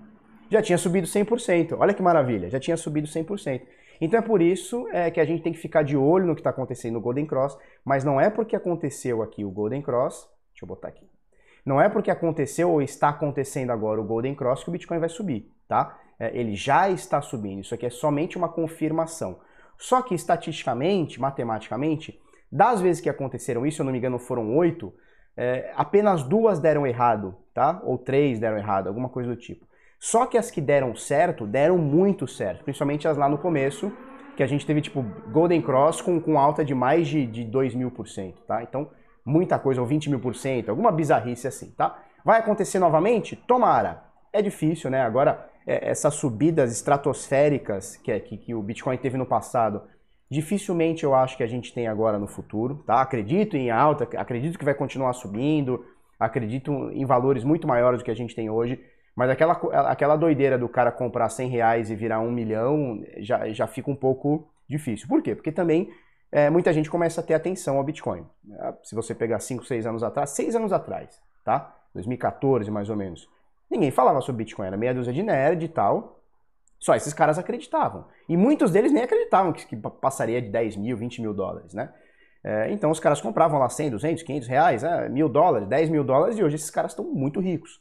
Já 0.50 0.62
tinha 0.62 0.78
subido 0.78 1.06
100%. 1.06 1.76
Olha 1.78 1.92
que 1.92 2.02
maravilha, 2.02 2.48
já 2.48 2.58
tinha 2.58 2.76
subido 2.76 3.06
100%. 3.06 3.62
Então 4.00 4.18
é 4.18 4.22
por 4.22 4.40
isso 4.40 4.88
é, 4.88 5.10
que 5.10 5.20
a 5.20 5.24
gente 5.24 5.42
tem 5.42 5.52
que 5.52 5.58
ficar 5.58 5.82
de 5.82 5.96
olho 5.96 6.26
no 6.26 6.34
que 6.34 6.40
está 6.40 6.50
acontecendo 6.50 6.94
no 6.94 7.00
Golden 7.00 7.26
Cross, 7.26 7.58
mas 7.84 8.02
não 8.02 8.18
é 8.18 8.30
porque 8.30 8.56
aconteceu 8.56 9.22
aqui 9.22 9.44
o 9.44 9.50
Golden 9.50 9.82
Cross, 9.82 10.28
deixa 10.52 10.64
eu 10.64 10.68
botar 10.68 10.88
aqui, 10.88 11.04
não 11.68 11.80
é 11.80 11.88
porque 11.88 12.10
aconteceu 12.10 12.70
ou 12.70 12.80
está 12.80 13.10
acontecendo 13.10 13.70
agora 13.70 14.00
o 14.00 14.04
Golden 14.04 14.34
Cross 14.34 14.64
que 14.64 14.70
o 14.70 14.72
Bitcoin 14.72 14.98
vai 14.98 15.10
subir, 15.10 15.52
tá? 15.68 15.98
É, 16.18 16.36
ele 16.36 16.54
já 16.54 16.88
está 16.88 17.20
subindo, 17.20 17.60
isso 17.60 17.74
aqui 17.74 17.84
é 17.84 17.90
somente 17.90 18.38
uma 18.38 18.48
confirmação. 18.48 19.38
Só 19.76 20.00
que 20.00 20.14
estatisticamente, 20.14 21.20
matematicamente, 21.20 22.18
das 22.50 22.80
vezes 22.80 23.02
que 23.02 23.10
aconteceram 23.10 23.66
isso, 23.66 23.76
se 23.76 23.82
eu 23.82 23.84
não 23.84 23.92
me 23.92 23.98
engano 23.98 24.18
foram 24.18 24.56
oito, 24.56 24.92
é, 25.36 25.70
apenas 25.76 26.22
duas 26.22 26.58
deram 26.58 26.86
errado, 26.86 27.36
tá? 27.52 27.80
Ou 27.84 27.98
três 27.98 28.40
deram 28.40 28.56
errado, 28.56 28.88
alguma 28.88 29.10
coisa 29.10 29.28
do 29.28 29.36
tipo. 29.36 29.68
Só 30.00 30.24
que 30.24 30.38
as 30.38 30.50
que 30.50 30.62
deram 30.62 30.96
certo, 30.96 31.46
deram 31.46 31.76
muito 31.76 32.26
certo, 32.26 32.64
principalmente 32.64 33.06
as 33.06 33.18
lá 33.18 33.28
no 33.28 33.36
começo, 33.36 33.92
que 34.36 34.42
a 34.42 34.46
gente 34.46 34.64
teve 34.64 34.80
tipo 34.80 35.02
Golden 35.30 35.60
Cross 35.60 36.00
com, 36.00 36.18
com 36.18 36.38
alta 36.38 36.64
de 36.64 36.74
mais 36.74 37.06
de, 37.06 37.26
de 37.26 37.44
2 37.44 37.74
mil 37.74 37.90
por 37.90 38.08
cento, 38.08 38.40
tá? 38.46 38.62
Então, 38.62 38.88
muita 39.28 39.58
coisa, 39.58 39.80
ou 39.80 39.86
20 39.86 40.10
mil 40.10 40.20
por 40.20 40.34
cento, 40.34 40.70
alguma 40.70 40.90
bizarrice 40.90 41.46
assim, 41.46 41.70
tá? 41.70 41.98
Vai 42.24 42.40
acontecer 42.40 42.78
novamente? 42.78 43.36
Tomara. 43.36 44.02
É 44.32 44.42
difícil, 44.42 44.90
né? 44.90 45.02
Agora, 45.02 45.48
é, 45.66 45.90
essas 45.90 46.14
subidas 46.14 46.72
estratosféricas 46.72 47.96
que, 47.96 48.10
é, 48.10 48.18
que, 48.18 48.36
que 48.36 48.54
o 48.54 48.62
Bitcoin 48.62 48.96
teve 48.96 49.16
no 49.16 49.26
passado, 49.26 49.82
dificilmente 50.30 51.04
eu 51.04 51.14
acho 51.14 51.36
que 51.36 51.42
a 51.42 51.46
gente 51.46 51.72
tem 51.72 51.86
agora 51.86 52.18
no 52.18 52.26
futuro, 52.26 52.82
tá? 52.86 53.00
Acredito 53.00 53.56
em 53.56 53.70
alta, 53.70 54.08
acredito 54.18 54.58
que 54.58 54.64
vai 54.64 54.74
continuar 54.74 55.12
subindo, 55.12 55.84
acredito 56.18 56.90
em 56.92 57.04
valores 57.04 57.44
muito 57.44 57.66
maiores 57.66 58.00
do 58.00 58.04
que 58.04 58.10
a 58.10 58.16
gente 58.16 58.34
tem 58.34 58.50
hoje, 58.50 58.80
mas 59.14 59.30
aquela, 59.30 59.52
aquela 59.90 60.16
doideira 60.16 60.56
do 60.56 60.68
cara 60.68 60.92
comprar 60.92 61.28
100 61.28 61.48
reais 61.48 61.90
e 61.90 61.94
virar 61.94 62.20
um 62.20 62.30
milhão 62.30 63.02
já, 63.18 63.48
já 63.50 63.66
fica 63.66 63.90
um 63.90 63.96
pouco 63.96 64.48
difícil. 64.68 65.08
Por 65.08 65.22
quê? 65.22 65.34
Porque 65.34 65.50
também 65.50 65.90
é, 66.30 66.50
muita 66.50 66.72
gente 66.72 66.90
começa 66.90 67.20
a 67.20 67.24
ter 67.24 67.34
atenção 67.34 67.78
ao 67.78 67.84
Bitcoin. 67.84 68.26
Se 68.82 68.94
você 68.94 69.14
pegar 69.14 69.40
5, 69.40 69.64
6 69.64 69.86
anos 69.86 70.02
atrás, 70.02 70.30
6 70.30 70.56
anos 70.56 70.72
atrás, 70.72 71.20
tá? 71.44 71.74
2014 71.94 72.70
mais 72.70 72.90
ou 72.90 72.96
menos. 72.96 73.28
Ninguém 73.70 73.90
falava 73.90 74.20
sobre 74.20 74.44
Bitcoin, 74.44 74.66
era 74.66 74.76
meia 74.76 74.94
dúzia 74.94 75.12
de 75.12 75.22
nerd 75.22 75.64
e 75.64 75.68
tal. 75.68 76.22
Só 76.78 76.94
esses 76.94 77.12
caras 77.12 77.38
acreditavam. 77.38 78.06
E 78.28 78.36
muitos 78.36 78.70
deles 78.70 78.92
nem 78.92 79.02
acreditavam 79.02 79.52
que, 79.52 79.66
que 79.66 79.76
passaria 79.76 80.40
de 80.40 80.48
10 80.48 80.76
mil, 80.76 80.96
20 80.96 81.20
mil 81.20 81.34
dólares, 81.34 81.74
né? 81.74 81.92
É, 82.44 82.70
então 82.70 82.90
os 82.90 83.00
caras 83.00 83.20
compravam 83.20 83.58
lá 83.58 83.68
100, 83.68 83.90
200, 83.90 84.22
500 84.22 84.48
reais, 84.48 84.84
é, 84.84 85.08
mil 85.08 85.28
dólares, 85.28 85.66
10 85.68 85.90
mil 85.90 86.04
dólares 86.04 86.38
e 86.38 86.44
hoje 86.44 86.54
esses 86.54 86.70
caras 86.70 86.92
estão 86.92 87.04
muito 87.04 87.40
ricos. 87.40 87.80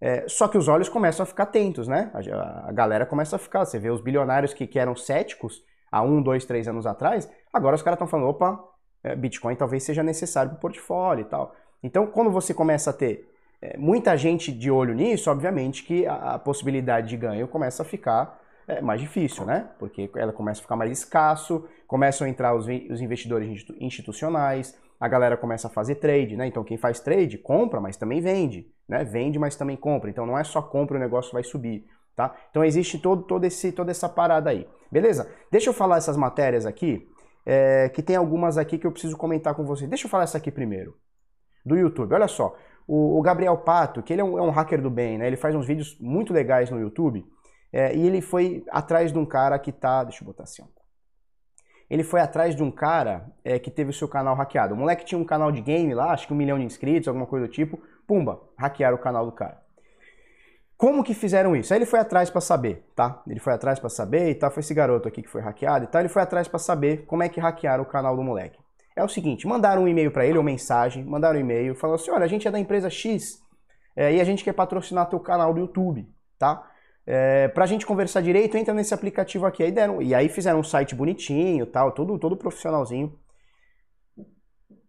É, 0.00 0.28
só 0.28 0.48
que 0.48 0.58
os 0.58 0.68
olhos 0.68 0.88
começam 0.88 1.22
a 1.22 1.26
ficar 1.26 1.44
atentos, 1.44 1.88
né? 1.88 2.10
A, 2.12 2.68
a, 2.68 2.72
galera 2.72 3.06
começa 3.06 3.36
a 3.36 3.38
ficar. 3.38 3.64
Você 3.64 3.78
vê 3.78 3.90
os 3.90 4.00
bilionários 4.00 4.52
que, 4.52 4.66
que 4.66 4.78
eram 4.78 4.94
céticos 4.94 5.62
há 5.90 6.02
um, 6.02 6.20
dois, 6.20 6.44
três 6.44 6.68
anos 6.68 6.84
atrás, 6.84 7.30
agora 7.56 7.76
os 7.76 7.82
caras 7.82 7.96
estão 7.96 8.06
falando: 8.06 8.28
opa, 8.28 8.62
é, 9.02 9.14
Bitcoin 9.14 9.54
talvez 9.56 9.82
seja 9.82 10.02
necessário 10.02 10.50
para 10.50 10.58
o 10.58 10.60
portfólio 10.60 11.22
e 11.22 11.28
tal. 11.28 11.54
Então, 11.82 12.06
quando 12.06 12.30
você 12.30 12.52
começa 12.52 12.90
a 12.90 12.92
ter 12.92 13.28
é, 13.60 13.76
muita 13.76 14.16
gente 14.16 14.52
de 14.52 14.70
olho 14.70 14.94
nisso, 14.94 15.30
obviamente 15.30 15.84
que 15.84 16.06
a, 16.06 16.34
a 16.34 16.38
possibilidade 16.38 17.08
de 17.08 17.16
ganho 17.16 17.48
começa 17.48 17.82
a 17.82 17.86
ficar 17.86 18.40
é, 18.68 18.80
mais 18.80 19.00
difícil, 19.00 19.44
né? 19.44 19.70
Porque 19.78 20.10
ela 20.16 20.32
começa 20.32 20.60
a 20.60 20.62
ficar 20.62 20.76
mais 20.76 20.90
escasso, 20.90 21.68
começam 21.86 22.26
a 22.26 22.30
entrar 22.30 22.54
os, 22.54 22.66
os 22.90 23.00
investidores 23.00 23.64
institucionais, 23.80 24.76
a 24.98 25.08
galera 25.08 25.36
começa 25.36 25.68
a 25.68 25.70
fazer 25.70 25.96
trade, 25.96 26.36
né? 26.36 26.46
Então 26.46 26.64
quem 26.64 26.76
faz 26.76 27.00
trade 27.00 27.38
compra, 27.38 27.80
mas 27.80 27.96
também 27.96 28.20
vende, 28.20 28.66
né? 28.88 29.04
Vende, 29.04 29.38
mas 29.38 29.56
também 29.56 29.76
compra. 29.76 30.10
Então 30.10 30.26
não 30.26 30.38
é 30.38 30.44
só 30.44 30.60
compra 30.60 30.96
e 30.96 30.98
o 30.98 31.02
negócio 31.02 31.32
vai 31.32 31.44
subir, 31.44 31.86
tá? 32.14 32.34
Então 32.50 32.64
existe 32.64 32.98
todo, 32.98 33.22
todo 33.22 33.44
esse, 33.44 33.72
toda 33.72 33.90
essa 33.90 34.08
parada 34.08 34.50
aí, 34.50 34.66
beleza? 34.90 35.30
Deixa 35.50 35.70
eu 35.70 35.74
falar 35.74 35.98
essas 35.98 36.16
matérias 36.16 36.66
aqui, 36.66 37.08
é, 37.46 37.88
que 37.88 38.02
tem 38.02 38.16
algumas 38.16 38.58
aqui 38.58 38.76
que 38.76 38.86
eu 38.86 38.92
preciso 38.92 39.16
comentar 39.16 39.54
com 39.54 39.64
você. 39.64 39.86
Deixa 39.86 40.06
eu 40.06 40.10
falar 40.10 40.24
essa 40.24 40.36
aqui 40.36 40.50
primeiro, 40.50 40.98
do 41.64 41.76
YouTube. 41.76 42.12
Olha 42.12 42.26
só, 42.26 42.56
o, 42.86 43.18
o 43.18 43.22
Gabriel 43.22 43.56
Pato, 43.58 44.02
que 44.02 44.12
ele 44.12 44.20
é 44.20 44.24
um, 44.24 44.36
é 44.36 44.42
um, 44.42 44.50
hacker 44.50 44.82
do 44.82 44.90
bem, 44.90 45.16
né? 45.16 45.28
Ele 45.28 45.36
faz 45.36 45.54
uns 45.54 45.66
vídeos 45.66 45.96
muito 46.00 46.32
legais 46.32 46.70
no 46.70 46.80
YouTube, 46.80 47.24
é, 47.72 47.94
e 47.94 48.04
ele 48.04 48.20
foi 48.20 48.64
atrás 48.70 49.12
de 49.12 49.18
um 49.18 49.24
cara 49.24 49.58
que 49.58 49.70
tá, 49.70 50.02
deixa 50.02 50.22
eu 50.22 50.26
botar 50.26 50.42
assim, 50.42 50.62
ele 51.88 52.02
foi 52.02 52.20
atrás 52.20 52.56
de 52.56 52.62
um 52.64 52.70
cara 52.70 53.32
é, 53.44 53.60
que 53.60 53.70
teve 53.70 53.90
o 53.90 53.92
seu 53.92 54.08
canal 54.08 54.34
hackeado. 54.34 54.74
O 54.74 54.76
moleque 54.76 55.04
tinha 55.04 55.18
um 55.18 55.24
canal 55.24 55.52
de 55.52 55.60
game 55.60 55.94
lá, 55.94 56.12
acho 56.12 56.26
que 56.26 56.32
um 56.32 56.36
milhão 56.36 56.58
de 56.58 56.64
inscritos, 56.64 57.06
alguma 57.06 57.26
coisa 57.26 57.46
do 57.46 57.52
tipo. 57.52 57.80
Pumba, 58.06 58.40
hackearam 58.58 58.96
o 58.96 59.00
canal 59.00 59.24
do 59.24 59.32
cara. 59.32 59.62
Como 60.76 61.02
que 61.02 61.14
fizeram 61.14 61.56
isso? 61.56 61.72
Aí 61.72 61.78
ele 61.78 61.86
foi 61.86 61.98
atrás 61.98 62.28
para 62.28 62.40
saber, 62.40 62.84
tá? 62.94 63.22
Ele 63.26 63.40
foi 63.40 63.54
atrás 63.54 63.78
para 63.78 63.88
saber 63.88 64.30
e 64.30 64.34
tal. 64.34 64.50
Foi 64.50 64.60
esse 64.60 64.74
garoto 64.74 65.08
aqui 65.08 65.22
que 65.22 65.28
foi 65.28 65.40
hackeado 65.40 65.84
e 65.84 65.88
tal. 65.88 66.02
Ele 66.02 66.08
foi 66.08 66.22
atrás 66.22 66.46
para 66.48 66.58
saber 66.58 67.06
como 67.06 67.22
é 67.22 67.28
que 67.28 67.40
hackearam 67.40 67.82
o 67.82 67.86
canal 67.86 68.14
do 68.14 68.22
moleque. 68.22 68.58
É 68.94 69.04
o 69.04 69.08
seguinte, 69.08 69.46
mandaram 69.46 69.84
um 69.84 69.88
e-mail 69.88 70.10
para 70.10 70.24
ele, 70.24 70.38
ou 70.38 70.44
mensagem, 70.44 71.04
mandaram 71.04 71.36
um 71.36 71.40
e-mail, 71.40 71.74
falando 71.74 71.96
assim, 71.96 72.10
olha, 72.10 72.24
a 72.24 72.28
gente 72.28 72.48
é 72.48 72.50
da 72.50 72.58
empresa 72.58 72.88
X 72.88 73.42
é, 73.94 74.14
e 74.14 74.20
a 74.20 74.24
gente 74.24 74.42
quer 74.42 74.54
patrocinar 74.54 75.06
teu 75.08 75.20
canal 75.20 75.52
do 75.52 75.60
YouTube, 75.60 76.08
tá? 76.38 76.66
É, 77.06 77.46
pra 77.48 77.66
gente 77.66 77.86
conversar 77.86 78.22
direito, 78.22 78.56
entra 78.56 78.74
nesse 78.74 78.92
aplicativo 78.92 79.46
aqui. 79.46 79.62
Aí 79.62 79.70
deram, 79.70 80.02
e 80.02 80.14
aí 80.14 80.28
fizeram 80.28 80.60
um 80.60 80.64
site 80.64 80.94
bonitinho, 80.94 81.66
tal, 81.66 81.92
todo, 81.92 82.18
todo 82.18 82.36
profissionalzinho. 82.36 83.18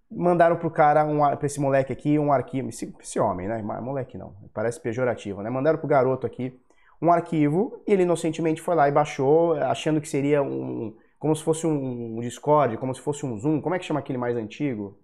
Mandaram 0.10 0.56
pro 0.56 0.72
cara, 0.72 1.06
um, 1.06 1.20
pra 1.36 1.46
esse 1.46 1.60
moleque 1.60 1.91
aqui, 1.91 2.17
um 2.17 2.32
arquivo. 2.32 2.70
Esse, 2.70 2.93
esse 3.00 3.20
homem, 3.20 3.48
né? 3.48 3.62
Moleque 3.62 4.17
não, 4.17 4.34
parece 4.54 4.80
pejorativo, 4.80 5.41
né? 5.41 5.50
Mandaram 5.50 5.78
pro 5.78 5.88
garoto 5.88 6.26
aqui 6.26 6.58
um 7.02 7.12
arquivo 7.12 7.82
e 7.88 7.93
ele 7.93 8.04
inocentemente 8.04 8.62
foi 8.62 8.76
lá 8.76 8.88
e 8.88 8.91
baixou, 8.91 9.54
achando 9.54 10.02
que 10.02 10.08
seria 10.08 10.41
um. 10.41 10.96
Como 11.20 11.36
se 11.36 11.43
fosse 11.43 11.65
um 11.65 12.20
Discord, 12.20 12.78
como 12.78 12.93
se 12.93 13.02
fosse 13.02 13.26
um 13.26 13.38
Zoom. 13.38 13.60
Como 13.60 13.74
é 13.74 13.80
que 13.80 13.86
chama 13.86 14.00
aquele 14.00 14.17
mais 14.17 14.36
antigo? 14.36 15.00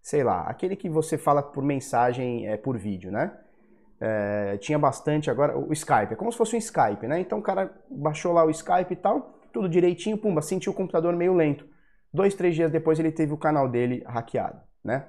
Sei 0.00 0.22
lá, 0.22 0.42
aquele 0.42 0.76
que 0.76 0.88
você 0.88 1.16
fala 1.18 1.42
por 1.42 1.64
mensagem, 1.64 2.46
é, 2.46 2.56
por 2.56 2.76
vídeo, 2.76 3.10
né? 3.10 3.36
É, 4.00 4.58
tinha 4.58 4.78
bastante 4.78 5.30
agora 5.30 5.56
o 5.56 5.72
Skype, 5.72 6.12
é 6.12 6.16
como 6.16 6.30
se 6.30 6.36
fosse 6.36 6.54
um 6.54 6.58
Skype, 6.58 7.06
né? 7.06 7.20
Então 7.20 7.38
o 7.38 7.42
cara 7.42 7.72
baixou 7.90 8.32
lá 8.32 8.44
o 8.44 8.50
Skype 8.50 8.92
e 8.92 8.96
tal, 8.96 9.38
tudo 9.52 9.68
direitinho, 9.68 10.18
pumba, 10.18 10.42
sentiu 10.42 10.72
o 10.72 10.74
computador 10.74 11.14
meio 11.16 11.32
lento. 11.32 11.66
Dois, 12.14 12.32
três 12.36 12.54
dias 12.54 12.70
depois 12.70 13.00
ele 13.00 13.10
teve 13.10 13.32
o 13.32 13.36
canal 13.36 13.68
dele 13.68 14.04
hackeado, 14.06 14.60
né? 14.84 15.08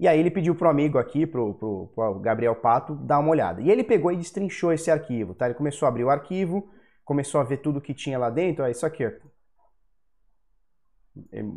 E 0.00 0.08
aí 0.08 0.18
ele 0.18 0.30
pediu 0.30 0.54
pro 0.54 0.70
amigo 0.70 0.96
aqui, 0.96 1.26
pro, 1.26 1.52
pro, 1.52 1.92
pro 1.94 2.18
Gabriel 2.20 2.56
Pato, 2.56 2.94
dar 2.94 3.18
uma 3.18 3.28
olhada. 3.28 3.60
E 3.60 3.70
ele 3.70 3.84
pegou 3.84 4.10
e 4.10 4.16
destrinchou 4.16 4.72
esse 4.72 4.90
arquivo, 4.90 5.34
tá? 5.34 5.44
Ele 5.44 5.54
começou 5.54 5.84
a 5.84 5.90
abrir 5.90 6.04
o 6.04 6.08
arquivo, 6.08 6.70
começou 7.04 7.38
a 7.38 7.44
ver 7.44 7.58
tudo 7.58 7.82
que 7.82 7.92
tinha 7.92 8.18
lá 8.18 8.30
dentro, 8.30 8.64
é 8.64 8.70
isso 8.70 8.86
aqui. 8.86 9.04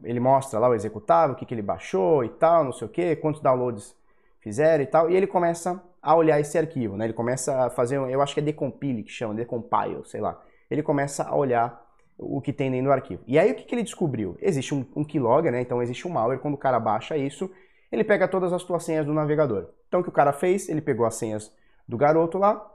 Ele 0.03 0.19
mostra 0.19 0.59
lá 0.59 0.67
o 0.67 0.75
executável, 0.75 1.33
o 1.33 1.37
que, 1.37 1.45
que 1.45 1.53
ele 1.53 1.61
baixou 1.61 2.25
e 2.25 2.29
tal, 2.29 2.65
não 2.65 2.73
sei 2.73 2.85
o 2.85 2.91
que, 2.91 3.15
quantos 3.15 3.41
downloads 3.41 3.95
fizeram 4.41 4.83
e 4.83 4.87
tal, 4.87 5.09
e 5.09 5.15
ele 5.15 5.25
começa 5.25 5.81
a 6.01 6.15
olhar 6.15 6.37
esse 6.37 6.57
arquivo, 6.57 6.97
né? 6.97 7.05
Ele 7.05 7.13
começa 7.13 7.65
a 7.65 7.69
fazer, 7.69 7.95
eu 7.95 8.21
acho 8.21 8.33
que 8.33 8.41
é 8.41 8.43
decompile 8.43 9.03
que 9.03 9.11
chama, 9.11 9.33
decompile, 9.33 10.03
sei 10.05 10.19
lá. 10.19 10.39
Ele 10.69 10.83
começa 10.83 11.23
a 11.23 11.33
olhar 11.33 11.86
o 12.17 12.41
que 12.41 12.51
tem 12.51 12.71
dentro 12.71 12.87
do 12.87 12.91
arquivo. 12.91 13.21
E 13.27 13.37
aí 13.37 13.51
o 13.51 13.55
que, 13.55 13.63
que 13.63 13.75
ele 13.75 13.83
descobriu? 13.83 14.35
Existe 14.41 14.73
um, 14.73 14.85
um 14.95 15.03
keylogger, 15.03 15.51
né? 15.51 15.61
Então 15.61 15.81
existe 15.81 16.07
um 16.07 16.11
malware, 16.11 16.39
quando 16.39 16.55
o 16.55 16.57
cara 16.57 16.79
baixa 16.79 17.15
isso, 17.15 17.49
ele 17.91 18.03
pega 18.03 18.27
todas 18.27 18.51
as 18.51 18.63
tuas 18.63 18.83
senhas 18.83 19.05
do 19.05 19.13
navegador. 19.13 19.69
Então 19.87 19.99
o 19.99 20.03
que 20.03 20.09
o 20.09 20.13
cara 20.13 20.33
fez? 20.33 20.67
Ele 20.67 20.81
pegou 20.81 21.05
as 21.05 21.15
senhas 21.15 21.53
do 21.87 21.97
garoto 21.97 22.37
lá, 22.37 22.65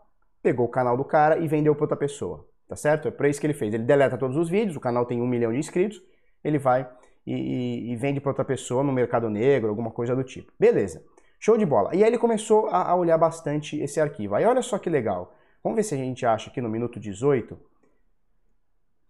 pegou 0.43 0.67
o 0.67 0.71
canal 0.71 0.97
do 0.97 1.05
cara 1.05 1.39
e 1.39 1.49
vendeu 1.49 1.75
para 1.75 1.85
outra 1.85 1.97
pessoa, 1.97 2.47
tá 2.69 2.77
certo? 2.77 3.09
É 3.09 3.11
para 3.11 3.29
isso 3.29 3.41
que 3.41 3.47
ele 3.47 3.55
fez. 3.55 3.75
Ele 3.75 3.85
deleta 3.85 4.17
todos 4.17 4.37
os 4.37 4.49
vídeos, 4.49 4.77
o 4.77 4.81
canal 4.81 5.05
tem 5.05 5.21
um 5.21 5.27
milhão 5.27 5.53
de 5.53 5.59
inscritos, 5.59 6.01
ele 6.43 6.59
vai 6.59 6.89
e, 7.27 7.35
e, 7.35 7.93
e 7.93 7.97
vende 7.97 8.21
para 8.21 8.31
outra 8.31 8.45
pessoa 8.45 8.83
no 8.83 8.93
mercado 8.93 9.29
negro, 9.29 9.69
alguma 9.69 9.91
coisa 9.91 10.15
do 10.15 10.25
tipo. 10.25 10.53
Beleza. 10.59 11.05
Show 11.39 11.59
de 11.59 11.67
bola. 11.67 11.95
E 11.95 12.03
aí 12.03 12.09
ele 12.09 12.19
começou 12.19 12.69
a, 12.69 12.91
a 12.91 12.95
olhar 12.95 13.19
bastante 13.19 13.77
esse 13.81 14.01
arquivo. 14.01 14.37
Aí 14.37 14.45
olha 14.45 14.63
só 14.63 14.79
que 14.79 14.89
legal. 14.89 15.35
Vamos 15.63 15.77
ver 15.77 15.83
se 15.83 15.95
a 15.95 15.99
gente 15.99 16.25
acha 16.25 16.51
aqui 16.51 16.61
no 16.61 16.69
minuto 16.69 17.01
18. 17.01 17.59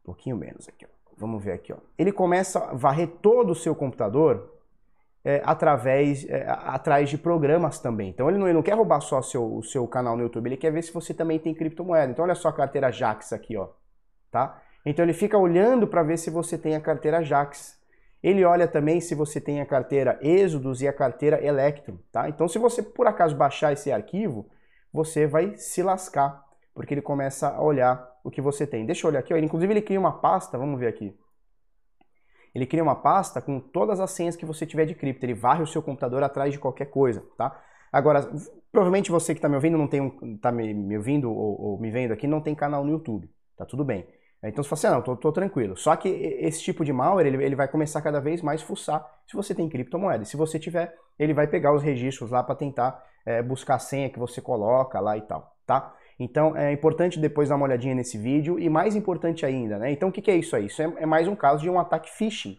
Um 0.03 0.07
pouquinho 0.07 0.37
menos 0.37 0.69
aqui, 0.69 0.85
ó. 0.85 0.88
Vamos 1.17 1.43
ver 1.43 1.53
aqui, 1.53 1.73
ó. 1.73 1.77
Ele 1.97 2.11
começa 2.11 2.59
a 2.59 2.75
varrer 2.75 3.09
todo 3.21 3.51
o 3.51 3.55
seu 3.55 3.75
computador 3.75 4.53
é, 5.25 5.41
através, 5.45 6.29
é, 6.29 6.45
atrás 6.49 7.09
de 7.09 7.17
programas 7.17 7.79
também. 7.79 8.11
Então 8.11 8.29
ele 8.29 8.38
não, 8.38 8.47
ele 8.47 8.55
não 8.55 8.62
quer 8.62 8.75
roubar 8.75 9.01
só 9.01 9.23
seu, 9.23 9.57
o 9.57 9.62
seu 9.62 9.87
canal 9.87 10.17
no 10.17 10.23
YouTube, 10.23 10.49
ele 10.49 10.57
quer 10.57 10.73
ver 10.73 10.83
se 10.83 10.93
você 10.93 11.15
também 11.15 11.38
tem 11.38 11.55
criptomoeda. 11.55 12.11
Então 12.11 12.25
olha 12.25 12.35
só 12.35 12.49
a 12.49 12.53
carteira 12.53 12.91
Jax 12.91 13.33
aqui, 13.33 13.57
ó. 13.57 13.69
Tá? 14.31 14.61
Então 14.85 15.05
ele 15.05 15.12
fica 15.12 15.38
olhando 15.38 15.87
para 15.87 16.03
ver 16.03 16.17
se 16.17 16.31
você 16.31 16.59
tem 16.59 16.75
a 16.75 16.81
carteira 16.81 17.23
Jax. 17.23 17.81
Ele 18.23 18.45
olha 18.45 18.69
também 18.69 19.01
se 19.01 19.15
você 19.15 19.41
tem 19.41 19.61
a 19.61 19.67
carteira 19.67 20.19
Exodus 20.23 20.81
e 20.81 20.87
a 20.87 20.93
carteira 20.93 21.45
Electrum, 21.45 21.99
tá? 22.12 22.29
Então, 22.29 22.47
se 22.47 22.57
você 22.57 22.81
por 22.81 23.09
acaso 23.09 23.35
baixar 23.35 23.73
esse 23.73 23.91
arquivo, 23.91 24.49
você 24.93 25.27
vai 25.27 25.57
se 25.57 25.83
lascar, 25.83 26.45
porque 26.73 26.95
ele 26.95 27.03
começa 27.03 27.49
a 27.49 27.61
olhar 27.61 28.12
o 28.22 28.30
que 28.30 28.40
você 28.40 28.66
tem. 28.66 28.87
Deixa 28.87 29.06
eu 29.06 29.11
olhar 29.11 29.20
aqui, 29.20 29.35
ó. 29.35 29.37
inclusive 29.37 29.72
ele 29.72 29.82
cria 29.82 29.98
uma 29.98 30.20
pasta, 30.20 30.58
vamos 30.58 30.78
ver 30.78 30.88
aqui. 30.88 31.16
Ele 32.54 32.66
cria 32.66 32.82
uma 32.82 32.94
pasta 32.94 33.40
com 33.40 33.58
todas 33.58 33.98
as 33.98 34.11
senhas 34.11 34.37
que 34.37 34.44
você 34.44 34.66
tiver 34.66 34.85
de 34.85 34.94
cripto, 34.94 35.24
ele 35.24 35.35
varre 35.35 35.62
o 35.62 35.66
seu 35.66 35.82
computador 35.82 36.22
atrás 36.22 36.52
de 36.52 36.58
qualquer 36.58 36.87
coisa, 36.87 37.24
tá? 37.37 37.58
Agora, 37.90 38.30
provavelmente 38.70 39.11
você 39.11 39.35
que 39.35 39.38
está 39.38 39.48
me 39.48 39.54
ouvindo 39.54 39.78
não 39.78 39.87
tem 39.87 40.00
um, 40.00 40.37
tá 40.38 40.52
me, 40.52 40.72
me 40.72 40.96
ouvindo 40.96 41.30
ou, 41.30 41.61
ou, 41.61 41.78
me 41.78 41.90
vendo 41.90 42.12
aqui 42.12 42.26
não 42.26 42.40
tem 42.40 42.54
canal 42.54 42.85
no 42.85 42.90
YouTube, 42.90 43.30
tá 43.56 43.64
tudo 43.64 43.85
bem. 43.85 44.06
Então 44.44 44.62
você 44.62 44.68
fala 44.68 44.78
assim, 44.78 44.87
ah, 44.88 44.90
não, 44.92 45.02
tô, 45.02 45.16
tô 45.16 45.30
tranquilo. 45.30 45.76
Só 45.76 45.94
que 45.94 46.08
esse 46.08 46.61
tipo 46.62 46.85
de 46.85 46.92
malware, 46.92 47.26
ele, 47.26 47.44
ele 47.44 47.54
vai 47.54 47.68
começar 47.68 48.02
cada 48.02 48.20
vez 48.20 48.42
mais 48.42 48.61
fuçar 48.61 49.06
se 49.24 49.37
você 49.37 49.54
tem 49.54 49.68
criptomoeda. 49.68 50.24
Se 50.24 50.37
você 50.37 50.58
tiver, 50.58 50.92
ele 51.16 51.32
vai 51.32 51.46
pegar 51.46 51.72
os 51.72 51.82
registros 51.82 52.30
lá 52.30 52.42
para 52.42 52.56
tentar 52.56 53.04
é, 53.24 53.40
buscar 53.40 53.76
a 53.76 53.78
senha 53.78 54.11
que 54.11 54.18
você 54.18 54.40
coloca 54.40 54.98
lá 54.98 55.16
e 55.16 55.22
tal, 55.22 55.54
tá? 55.64 55.94
Então 56.18 56.57
é 56.57 56.72
importante 56.72 57.18
depois 57.18 57.48
dar 57.48 57.57
uma 57.57 57.64
olhadinha 57.64 57.94
nesse 57.94 58.18
vídeo 58.18 58.59
e 58.59 58.68
mais 58.68 58.94
importante 58.94 59.44
ainda, 59.44 59.79
né? 59.79 59.90
Então 59.90 60.09
o 60.09 60.12
que, 60.12 60.22
que 60.22 60.31
é 60.31 60.37
isso 60.37 60.55
aí? 60.55 60.66
Isso 60.66 60.83
é, 60.83 60.92
é, 60.98 61.07
mais 61.07 61.27
um 61.27 61.35
caso 61.35 61.62
de 61.62 61.70
um 61.70 61.79
ataque 61.79 62.11
phishing, 62.11 62.57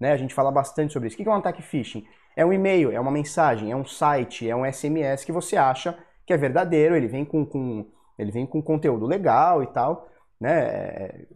né? 0.00 0.12
A 0.12 0.16
gente 0.16 0.34
fala 0.34 0.50
bastante 0.50 0.92
sobre 0.92 1.08
isso. 1.08 1.14
O 1.14 1.18
que, 1.18 1.24
que 1.24 1.28
é 1.28 1.32
um 1.32 1.36
ataque 1.36 1.62
phishing? 1.62 2.04
É 2.36 2.44
um 2.44 2.52
e-mail, 2.52 2.90
é 2.90 2.98
uma 2.98 3.10
mensagem, 3.10 3.70
é 3.70 3.76
um 3.76 3.84
site, 3.84 4.48
é 4.48 4.56
um 4.56 4.64
SMS 4.70 5.24
que 5.24 5.32
você 5.32 5.56
acha 5.56 5.98
que 6.24 6.32
é 6.32 6.36
verdadeiro, 6.36 6.96
ele 6.96 7.08
vem 7.08 7.24
com, 7.24 7.44
com 7.44 7.86
ele 8.18 8.30
vem 8.30 8.46
com 8.46 8.62
conteúdo 8.62 9.06
legal 9.06 9.62
e 9.62 9.66
tal, 9.66 10.08
né? 10.40 11.26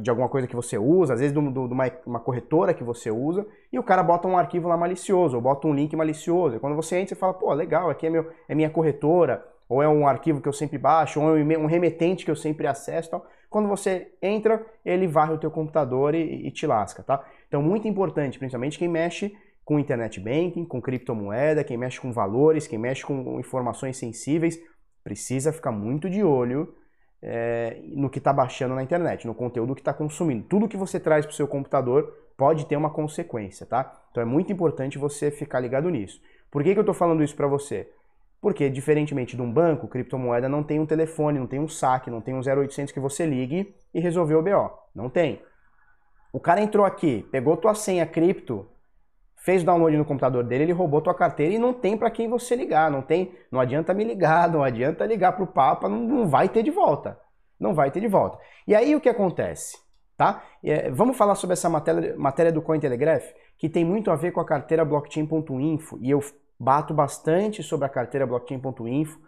De 0.00 0.10
alguma 0.10 0.28
coisa 0.28 0.46
que 0.46 0.56
você 0.56 0.76
usa, 0.76 1.14
às 1.14 1.20
vezes 1.20 1.32
de 1.32 1.38
uma, 1.38 1.90
uma 2.04 2.20
corretora 2.20 2.74
que 2.74 2.82
você 2.82 3.10
usa, 3.10 3.46
e 3.72 3.78
o 3.78 3.82
cara 3.82 4.02
bota 4.02 4.26
um 4.26 4.36
arquivo 4.36 4.68
lá 4.68 4.76
malicioso, 4.76 5.36
ou 5.36 5.42
bota 5.42 5.68
um 5.68 5.74
link 5.74 5.94
malicioso. 5.94 6.56
E 6.56 6.58
quando 6.58 6.74
você 6.74 6.96
entra, 6.96 7.14
você 7.14 7.14
fala, 7.14 7.34
pô, 7.34 7.52
legal, 7.52 7.88
aqui 7.88 8.06
é, 8.06 8.10
meu, 8.10 8.30
é 8.48 8.54
minha 8.54 8.70
corretora, 8.70 9.46
ou 9.70 9.80
é 9.80 9.88
um 9.88 10.04
arquivo 10.04 10.40
que 10.40 10.48
eu 10.48 10.52
sempre 10.52 10.76
baixo, 10.76 11.20
ou 11.20 11.38
é 11.38 11.56
um 11.56 11.66
remetente 11.66 12.24
que 12.24 12.30
eu 12.30 12.34
sempre 12.34 12.66
acesso. 12.66 13.08
Tal. 13.08 13.24
Quando 13.48 13.68
você 13.68 14.12
entra, 14.20 14.66
ele 14.84 15.06
varre 15.06 15.32
o 15.32 15.38
teu 15.38 15.50
computador 15.50 16.12
e, 16.12 16.48
e 16.48 16.50
te 16.50 16.66
lasca, 16.66 17.04
tá? 17.04 17.24
Então, 17.46 17.62
muito 17.62 17.86
importante, 17.86 18.36
principalmente 18.36 18.76
quem 18.76 18.88
mexe 18.88 19.32
com 19.64 19.78
internet 19.78 20.18
banking, 20.18 20.64
com 20.64 20.82
criptomoeda, 20.82 21.62
quem 21.62 21.76
mexe 21.76 22.00
com 22.00 22.10
valores, 22.12 22.66
quem 22.66 22.80
mexe 22.80 23.06
com 23.06 23.38
informações 23.38 23.96
sensíveis, 23.96 24.58
precisa 25.04 25.52
ficar 25.52 25.70
muito 25.70 26.10
de 26.10 26.24
olho 26.24 26.74
é, 27.22 27.80
no 27.94 28.10
que 28.10 28.18
está 28.18 28.32
baixando 28.32 28.74
na 28.74 28.82
internet, 28.82 29.24
no 29.24 29.34
conteúdo 29.36 29.76
que 29.76 29.80
está 29.80 29.94
consumindo. 29.94 30.48
Tudo 30.48 30.66
que 30.66 30.76
você 30.76 30.98
traz 30.98 31.24
para 31.24 31.32
o 31.32 31.36
seu 31.36 31.46
computador 31.46 32.12
pode 32.36 32.66
ter 32.66 32.74
uma 32.74 32.90
consequência, 32.90 33.64
tá? 33.64 34.02
Então 34.10 34.20
é 34.20 34.26
muito 34.26 34.52
importante 34.52 34.98
você 34.98 35.30
ficar 35.30 35.60
ligado 35.60 35.88
nisso. 35.88 36.20
Por 36.50 36.64
que, 36.64 36.72
que 36.72 36.78
eu 36.78 36.82
estou 36.82 36.94
falando 36.94 37.22
isso 37.22 37.36
para 37.36 37.46
você? 37.46 37.88
Porque, 38.40 38.70
diferentemente 38.70 39.36
de 39.36 39.42
um 39.42 39.52
banco, 39.52 39.86
criptomoeda 39.86 40.48
não 40.48 40.62
tem 40.62 40.80
um 40.80 40.86
telefone, 40.86 41.38
não 41.38 41.46
tem 41.46 41.60
um 41.60 41.68
saque, 41.68 42.10
não 42.10 42.20
tem 42.20 42.34
um 42.34 42.40
0800 42.40 42.92
que 42.92 42.98
você 42.98 43.26
ligue 43.26 43.74
e 43.92 44.00
resolveu 44.00 44.38
o 44.38 44.42
BO. 44.42 44.70
Não 44.94 45.10
tem. 45.10 45.42
O 46.32 46.40
cara 46.40 46.60
entrou 46.60 46.86
aqui, 46.86 47.26
pegou 47.30 47.56
tua 47.56 47.74
senha 47.74 48.06
cripto, 48.06 48.66
fez 49.36 49.62
download 49.62 49.96
no 49.96 50.04
computador 50.04 50.44
dele, 50.44 50.64
ele 50.64 50.72
roubou 50.72 51.00
tua 51.00 51.14
carteira 51.14 51.54
e 51.54 51.58
não 51.58 51.74
tem 51.74 51.96
para 51.96 52.10
quem 52.10 52.28
você 52.28 52.54
ligar, 52.54 52.90
não 52.90 53.02
tem, 53.02 53.34
não 53.50 53.60
adianta 53.60 53.92
me 53.92 54.04
ligar, 54.04 54.48
não 54.48 54.62
adianta 54.62 55.04
ligar 55.04 55.32
pro 55.32 55.46
Papa, 55.46 55.88
não, 55.88 55.98
não 55.98 56.28
vai 56.28 56.48
ter 56.48 56.62
de 56.62 56.70
volta. 56.70 57.18
Não 57.58 57.74
vai 57.74 57.90
ter 57.90 58.00
de 58.00 58.08
volta. 58.08 58.38
E 58.66 58.74
aí 58.74 58.94
o 58.96 59.00
que 59.00 59.08
acontece? 59.08 59.76
Tá? 60.16 60.42
É, 60.62 60.90
vamos 60.90 61.16
falar 61.16 61.34
sobre 61.34 61.54
essa 61.54 61.68
matéria, 61.68 62.14
matéria 62.16 62.52
do 62.52 62.62
Cointelegraph, 62.62 63.24
que 63.58 63.68
tem 63.68 63.84
muito 63.84 64.10
a 64.10 64.16
ver 64.16 64.32
com 64.32 64.40
a 64.40 64.46
carteira 64.46 64.84
blockchain.info, 64.84 65.98
e 66.00 66.10
eu 66.10 66.20
bato 66.60 66.92
bastante 66.92 67.62
sobre 67.62 67.86
a 67.86 67.88
carteira 67.88 68.26
blockchain.info. 68.26 69.18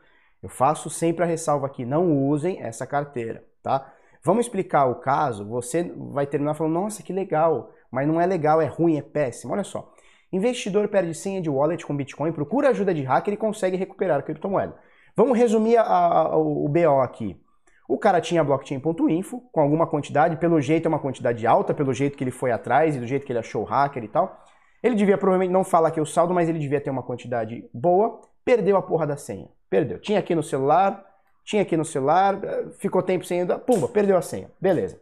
Eu 0.42 0.50
faço 0.50 0.90
sempre 0.90 1.24
a 1.24 1.26
ressalva 1.26 1.66
aqui, 1.66 1.86
não 1.86 2.28
usem 2.28 2.60
essa 2.60 2.86
carteira, 2.86 3.42
tá? 3.62 3.90
Vamos 4.22 4.44
explicar 4.44 4.84
o 4.86 4.96
caso, 4.96 5.48
você 5.48 5.90
vai 6.12 6.26
terminar 6.26 6.54
falando, 6.54 6.74
nossa, 6.74 7.02
que 7.02 7.12
legal, 7.12 7.72
mas 7.90 8.06
não 8.06 8.20
é 8.20 8.26
legal, 8.26 8.60
é 8.60 8.66
ruim, 8.66 8.98
é 8.98 9.02
péssimo. 9.02 9.54
Olha 9.54 9.64
só, 9.64 9.90
investidor 10.30 10.86
perde 10.88 11.14
senha 11.14 11.40
de 11.40 11.48
wallet 11.48 11.86
com 11.86 11.96
Bitcoin, 11.96 12.32
procura 12.32 12.68
ajuda 12.68 12.92
de 12.92 13.02
hacker 13.02 13.32
e 13.34 13.36
consegue 13.36 13.76
recuperar 13.76 14.18
a 14.18 14.22
criptomoeda. 14.22 14.76
Vamos 15.16 15.38
resumir 15.38 15.78
a, 15.78 15.84
a, 15.84 16.36
o 16.36 16.68
BO 16.68 17.00
aqui. 17.00 17.40
O 17.88 17.98
cara 17.98 18.20
tinha 18.20 18.44
blockchain.info 18.44 19.40
com 19.52 19.60
alguma 19.60 19.86
quantidade, 19.86 20.36
pelo 20.36 20.60
jeito 20.60 20.86
é 20.86 20.88
uma 20.88 20.98
quantidade 20.98 21.46
alta, 21.46 21.74
pelo 21.74 21.92
jeito 21.94 22.16
que 22.16 22.24
ele 22.24 22.30
foi 22.30 22.52
atrás 22.52 22.94
e 22.94 23.00
do 23.00 23.06
jeito 23.06 23.24
que 23.24 23.32
ele 23.32 23.38
achou 23.38 23.62
o 23.62 23.66
hacker 23.66 24.04
e 24.04 24.08
tal. 24.08 24.42
Ele 24.82 24.94
devia 24.94 25.16
provavelmente 25.16 25.52
não 25.52 25.62
falar 25.62 25.88
aqui 25.88 26.00
o 26.00 26.06
saldo, 26.06 26.34
mas 26.34 26.48
ele 26.48 26.58
devia 26.58 26.80
ter 26.80 26.90
uma 26.90 27.02
quantidade 27.02 27.64
boa. 27.72 28.20
Perdeu 28.44 28.76
a 28.76 28.82
porra 28.82 29.06
da 29.06 29.16
senha. 29.16 29.48
Perdeu. 29.70 29.98
Tinha 29.98 30.18
aqui 30.18 30.34
no 30.34 30.42
celular, 30.42 31.04
tinha 31.44 31.62
aqui 31.62 31.76
no 31.76 31.84
celular, 31.84 32.40
ficou 32.78 33.02
tempo 33.02 33.24
sem. 33.24 33.46
Pumba, 33.46 33.88
perdeu 33.88 34.16
a 34.16 34.22
senha. 34.22 34.50
Beleza. 34.60 35.00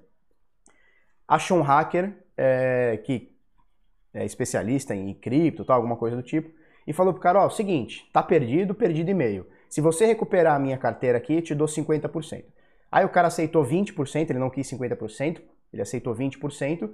Achou 1.26 1.58
um 1.58 1.62
hacker 1.62 2.12
é, 2.36 2.98
que 3.04 3.32
é 4.12 4.24
especialista 4.24 4.94
em 4.94 5.14
cripto, 5.14 5.64
tal, 5.64 5.76
alguma 5.76 5.96
coisa 5.96 6.16
do 6.16 6.22
tipo, 6.22 6.50
e 6.86 6.92
falou 6.92 7.12
pro 7.12 7.22
cara: 7.22 7.44
ó, 7.44 7.48
seguinte, 7.48 8.08
tá 8.12 8.22
perdido, 8.22 8.74
perdido 8.74 9.10
e 9.10 9.14
meio. 9.14 9.46
Se 9.68 9.80
você 9.80 10.04
recuperar 10.04 10.56
a 10.56 10.58
minha 10.58 10.76
carteira 10.76 11.16
aqui, 11.16 11.40
te 11.40 11.54
dou 11.54 11.68
50%. 11.68 12.44
Aí 12.90 13.04
o 13.04 13.08
cara 13.08 13.28
aceitou 13.28 13.64
20%, 13.64 14.30
ele 14.30 14.38
não 14.38 14.50
quis 14.50 14.68
50%, 14.68 15.40
ele 15.72 15.82
aceitou 15.82 16.14
20% 16.14 16.90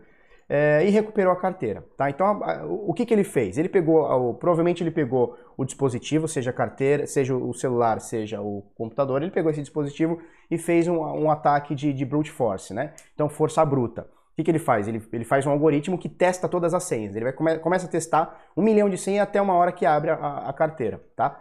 é, 0.49 0.85
e 0.87 0.91
recuperou 0.91 1.33
a 1.33 1.37
carteira. 1.37 1.85
Tá? 1.97 2.09
Então, 2.09 2.27
a, 2.27 2.61
a, 2.61 2.67
o 2.67 2.93
que, 2.95 3.05
que 3.05 3.13
ele 3.13 3.25
fez? 3.25 3.59
Ele 3.59 3.69
pegou, 3.69 4.07
a, 4.07 4.35
provavelmente 4.35 4.83
ele 4.83 4.91
pegou 4.91 5.37
o 5.57 5.65
dispositivo, 5.65 6.29
seja 6.29 6.51
a 6.51 6.53
carteira, 6.53 7.07
seja 7.07 7.35
o 7.35 7.53
celular, 7.53 8.01
seja 8.01 8.41
o 8.41 8.63
computador, 8.77 9.23
ele 9.23 9.31
pegou 9.31 9.51
esse 9.51 9.61
dispositivo 9.61 10.21
e 10.51 10.57
fez 10.59 10.87
um, 10.87 10.99
um 10.99 11.31
ataque 11.31 11.75
de, 11.75 11.93
de, 11.93 12.05
brute 12.05 12.31
force, 12.31 12.73
né? 12.73 12.93
Então, 13.15 13.29
força 13.29 13.65
bruta. 13.65 14.03
O 14.03 14.37
que, 14.37 14.45
que 14.45 14.51
ele 14.51 14.59
faz? 14.59 14.87
Ele, 14.87 15.03
ele 15.13 15.25
faz 15.25 15.47
um 15.47 15.51
algoritmo 15.51 15.97
que 15.97 16.11
testa 16.11 16.47
todas 16.47 16.75
as 16.75 16.85
senhas. 16.85 17.17
Ele 17.17 17.25
vai, 17.25 17.33
come, 17.33 17.59
começa 17.59 17.87
a 17.87 17.89
testar 17.89 18.39
um 18.55 18.63
milhão 18.63 18.89
de 18.89 18.99
senhas 18.99 19.23
até 19.23 19.41
uma 19.41 19.55
hora 19.55 19.73
que 19.73 19.87
abre 19.87 20.11
a, 20.11 20.53
carteira, 20.53 21.01
tá? 21.17 21.41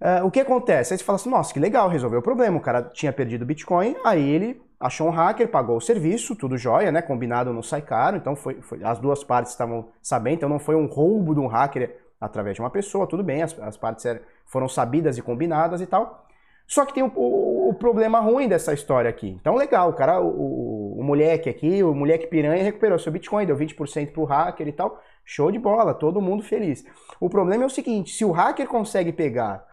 Uh, 0.00 0.26
o 0.26 0.30
que 0.30 0.40
acontece? 0.40 0.92
Aí 0.92 0.98
você 0.98 1.04
fala 1.04 1.16
assim, 1.16 1.30
nossa, 1.30 1.52
que 1.52 1.60
legal, 1.60 1.88
resolveu 1.88 2.20
o 2.20 2.22
problema. 2.22 2.56
O 2.56 2.60
cara 2.60 2.82
tinha 2.82 3.12
perdido 3.12 3.42
o 3.42 3.46
Bitcoin, 3.46 3.96
aí 4.04 4.28
ele 4.28 4.60
achou 4.78 5.08
um 5.08 5.10
hacker, 5.10 5.48
pagou 5.48 5.76
o 5.76 5.80
serviço, 5.80 6.36
tudo 6.36 6.58
jóia, 6.58 6.92
né? 6.92 7.00
Combinado 7.00 7.52
não 7.52 7.62
sai 7.62 7.80
caro, 7.80 8.16
então 8.16 8.36
foi, 8.36 8.60
foi, 8.60 8.84
as 8.84 8.98
duas 8.98 9.24
partes 9.24 9.52
estavam 9.52 9.88
sabendo, 10.02 10.36
então 10.36 10.48
não 10.48 10.58
foi 10.58 10.74
um 10.74 10.86
roubo 10.86 11.34
de 11.34 11.40
um 11.40 11.46
hacker 11.46 11.96
através 12.20 12.56
de 12.56 12.60
uma 12.60 12.70
pessoa, 12.70 13.06
tudo 13.06 13.22
bem, 13.22 13.42
as, 13.42 13.58
as 13.58 13.76
partes 13.76 14.04
foram 14.44 14.68
sabidas 14.68 15.16
e 15.16 15.22
combinadas 15.22 15.80
e 15.80 15.86
tal. 15.86 16.26
Só 16.66 16.84
que 16.84 16.92
tem 16.92 17.02
o, 17.02 17.12
o, 17.14 17.68
o, 17.70 17.74
problema 17.74 18.18
ruim 18.18 18.48
dessa 18.48 18.74
história 18.74 19.08
aqui. 19.08 19.28
Então, 19.28 19.54
legal, 19.54 19.90
o 19.90 19.92
cara, 19.92 20.20
o, 20.20 20.98
o, 20.98 21.02
moleque 21.02 21.48
aqui, 21.48 21.82
o 21.82 21.94
moleque 21.94 22.26
piranha 22.26 22.64
recuperou 22.64 22.98
seu 22.98 23.12
Bitcoin, 23.12 23.46
deu 23.46 23.56
20% 23.56 24.10
pro 24.10 24.24
hacker 24.24 24.66
e 24.66 24.72
tal. 24.72 25.00
Show 25.24 25.52
de 25.52 25.60
bola, 25.60 25.94
todo 25.94 26.20
mundo 26.20 26.42
feliz. 26.42 26.84
O 27.20 27.30
problema 27.30 27.62
é 27.62 27.66
o 27.66 27.70
seguinte: 27.70 28.12
se 28.12 28.24
o 28.24 28.32
hacker 28.32 28.66
consegue 28.66 29.12
pegar 29.12 29.64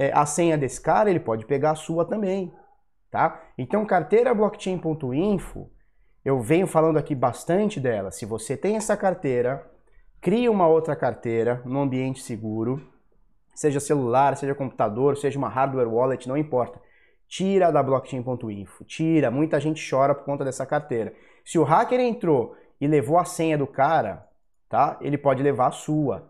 é, 0.00 0.12
a 0.12 0.24
senha 0.24 0.56
desse 0.56 0.80
cara, 0.80 1.10
ele 1.10 1.20
pode 1.20 1.44
pegar 1.44 1.72
a 1.72 1.76
sua 1.76 2.04
também 2.04 2.52
tá? 3.10 3.42
Então, 3.58 3.84
carteira 3.84 4.32
blockchain.info, 4.32 5.68
eu 6.24 6.40
venho 6.40 6.66
falando 6.66 6.98
aqui 6.98 7.14
bastante 7.14 7.80
dela. 7.80 8.10
Se 8.10 8.24
você 8.24 8.56
tem 8.56 8.76
essa 8.76 8.96
carteira, 8.96 9.68
crie 10.20 10.48
uma 10.48 10.66
outra 10.66 10.94
carteira 10.94 11.60
no 11.64 11.80
ambiente 11.80 12.22
seguro, 12.22 12.80
seja 13.54 13.80
celular, 13.80 14.36
seja 14.36 14.54
computador, 14.54 15.16
seja 15.16 15.38
uma 15.38 15.48
hardware 15.48 15.88
wallet, 15.88 16.28
não 16.28 16.36
importa. 16.36 16.80
Tira 17.26 17.70
da 17.70 17.82
blockchain.info, 17.82 18.84
tira. 18.84 19.30
Muita 19.30 19.60
gente 19.60 19.88
chora 19.88 20.14
por 20.14 20.24
conta 20.24 20.44
dessa 20.44 20.66
carteira. 20.66 21.12
Se 21.44 21.58
o 21.58 21.64
hacker 21.64 22.00
entrou 22.00 22.56
e 22.80 22.86
levou 22.86 23.18
a 23.18 23.24
senha 23.24 23.56
do 23.56 23.66
cara, 23.66 24.26
tá? 24.68 24.98
Ele 25.00 25.16
pode 25.16 25.42
levar 25.42 25.68
a 25.68 25.72
sua. 25.72 26.28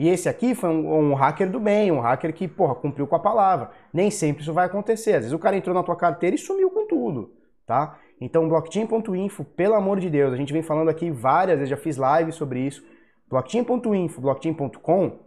E 0.00 0.08
esse 0.08 0.30
aqui 0.30 0.54
foi 0.54 0.70
um, 0.70 1.10
um, 1.10 1.14
hacker 1.14 1.50
do 1.50 1.60
bem, 1.60 1.92
um 1.92 2.00
hacker 2.00 2.32
que, 2.32 2.48
porra, 2.48 2.74
cumpriu 2.74 3.06
com 3.06 3.16
a 3.16 3.20
palavra. 3.20 3.70
Nem 3.92 4.10
sempre 4.10 4.40
isso 4.40 4.50
vai 4.50 4.64
acontecer. 4.64 5.10
Às 5.10 5.24
vezes 5.24 5.32
o 5.34 5.38
cara 5.38 5.58
entrou 5.58 5.74
na 5.74 5.82
tua 5.82 5.94
carteira 5.94 6.34
e 6.34 6.38
sumiu 6.38 6.70
com 6.70 6.86
tudo, 6.86 7.34
tá? 7.66 7.98
Então, 8.18 8.48
blockchain.info, 8.48 9.44
pelo 9.44 9.74
amor 9.74 10.00
de 10.00 10.08
Deus, 10.08 10.32
a 10.32 10.38
gente 10.38 10.54
vem 10.54 10.62
falando 10.62 10.88
aqui 10.88 11.10
várias 11.10 11.58
vezes, 11.58 11.68
já 11.68 11.76
fiz 11.76 11.98
lives 11.98 12.34
sobre 12.34 12.60
isso. 12.60 12.82
Blockchain.info, 13.28 14.22
blockchain.com 14.22 15.18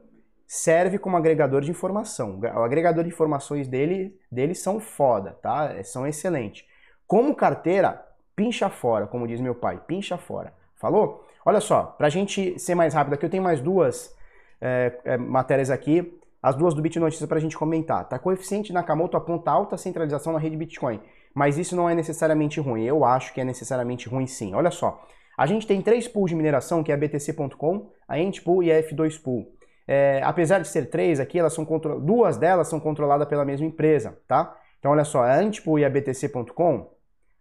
serve 0.47 0.97
como 0.97 1.17
agregador 1.17 1.61
de 1.61 1.69
informação. 1.69 2.39
O 2.39 2.63
agregador 2.63 3.03
de 3.03 3.11
informações 3.11 3.67
dele, 3.67 4.17
dele 4.31 4.55
são 4.55 4.79
foda, 4.79 5.37
tá? 5.39 5.71
É, 5.71 5.83
são 5.83 6.07
excelentes. 6.07 6.65
Como 7.05 7.35
carteira, 7.35 8.03
pincha 8.35 8.71
fora, 8.71 9.05
como 9.05 9.27
diz 9.27 9.39
meu 9.39 9.53
pai, 9.53 9.79
pincha 9.85 10.17
fora. 10.17 10.51
Falou? 10.77 11.23
Olha 11.45 11.61
só, 11.61 11.83
pra 11.83 12.09
gente 12.09 12.57
ser 12.57 12.73
mais 12.73 12.95
rápido 12.95 13.13
aqui, 13.13 13.23
eu 13.23 13.29
tenho 13.29 13.43
mais 13.43 13.61
duas 13.61 14.11
é, 14.63 14.93
é, 15.03 15.17
matérias 15.17 15.69
aqui, 15.69 16.17
as 16.41 16.55
duas 16.55 16.73
do 16.73 16.81
Bit 16.81 16.97
Notícias 16.97 17.27
para 17.27 17.37
a 17.37 17.41
gente 17.41 17.57
comentar. 17.57 18.07
Tá? 18.07 18.17
Coeficiente 18.17 18.71
Nakamoto 18.71 19.17
aponta 19.17 19.51
alta 19.51 19.77
centralização 19.77 20.31
na 20.31 20.39
rede 20.39 20.55
Bitcoin, 20.55 21.01
mas 21.33 21.57
isso 21.57 21.75
não 21.75 21.89
é 21.89 21.93
necessariamente 21.93 22.61
ruim. 22.61 22.85
Eu 22.85 23.03
acho 23.03 23.33
que 23.33 23.41
é 23.41 23.43
necessariamente 23.43 24.07
ruim 24.07 24.25
sim. 24.25 24.55
Olha 24.55 24.71
só, 24.71 25.05
a 25.37 25.45
gente 25.45 25.67
tem 25.67 25.81
três 25.81 26.07
pools 26.07 26.29
de 26.29 26.35
mineração, 26.35 26.81
que 26.81 26.93
é 26.93 26.95
a 26.95 26.97
BTC.com, 26.97 27.89
a 28.07 28.15
Antpool 28.15 28.63
e 28.63 28.71
a 28.71 28.81
F2Pool. 28.81 29.47
É, 29.85 30.21
apesar 30.23 30.59
de 30.59 30.67
ser 30.69 30.89
três 30.89 31.19
aqui, 31.19 31.37
elas 31.37 31.53
são 31.53 31.67
duas 32.01 32.37
delas 32.37 32.69
são 32.69 32.79
controladas 32.79 33.27
pela 33.27 33.43
mesma 33.43 33.65
empresa, 33.65 34.17
tá? 34.25 34.55
Então 34.79 34.91
olha 34.91 35.03
só, 35.03 35.23
a 35.23 35.35
Antpool 35.35 35.77
e 35.77 35.83
a 35.83 35.89
BTC.com, 35.89 36.89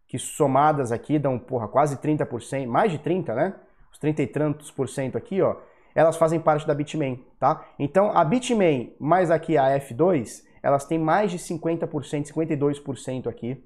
que 0.09 0.19
somadas 0.19 0.91
aqui 0.91 1.21
dão 1.21 1.39
porra, 1.39 1.69
quase 1.69 1.97
30%, 1.99 2.67
mais 2.67 2.91
de 2.91 2.99
30, 2.99 3.33
né? 3.35 3.55
Os 3.93 3.99
30 3.99 4.23
e 4.23 4.27
tantos 4.27 4.73
por 4.73 4.89
cento 4.89 5.17
aqui, 5.17 5.41
ó 5.41 5.55
elas 5.95 6.17
fazem 6.17 6.41
parte 6.41 6.67
da 6.67 6.75
Bitmain, 6.75 7.25
tá? 7.39 7.65
Então 7.79 8.17
a 8.17 8.25
Bitmain 8.25 8.95
mais 8.99 9.31
aqui 9.31 9.57
a 9.57 9.79
F2, 9.79 10.43
elas 10.63 10.85
têm 10.85 10.99
mais 10.99 11.31
de 11.31 11.39
50%, 11.39 12.33
52% 12.33 13.27
aqui 13.27 13.63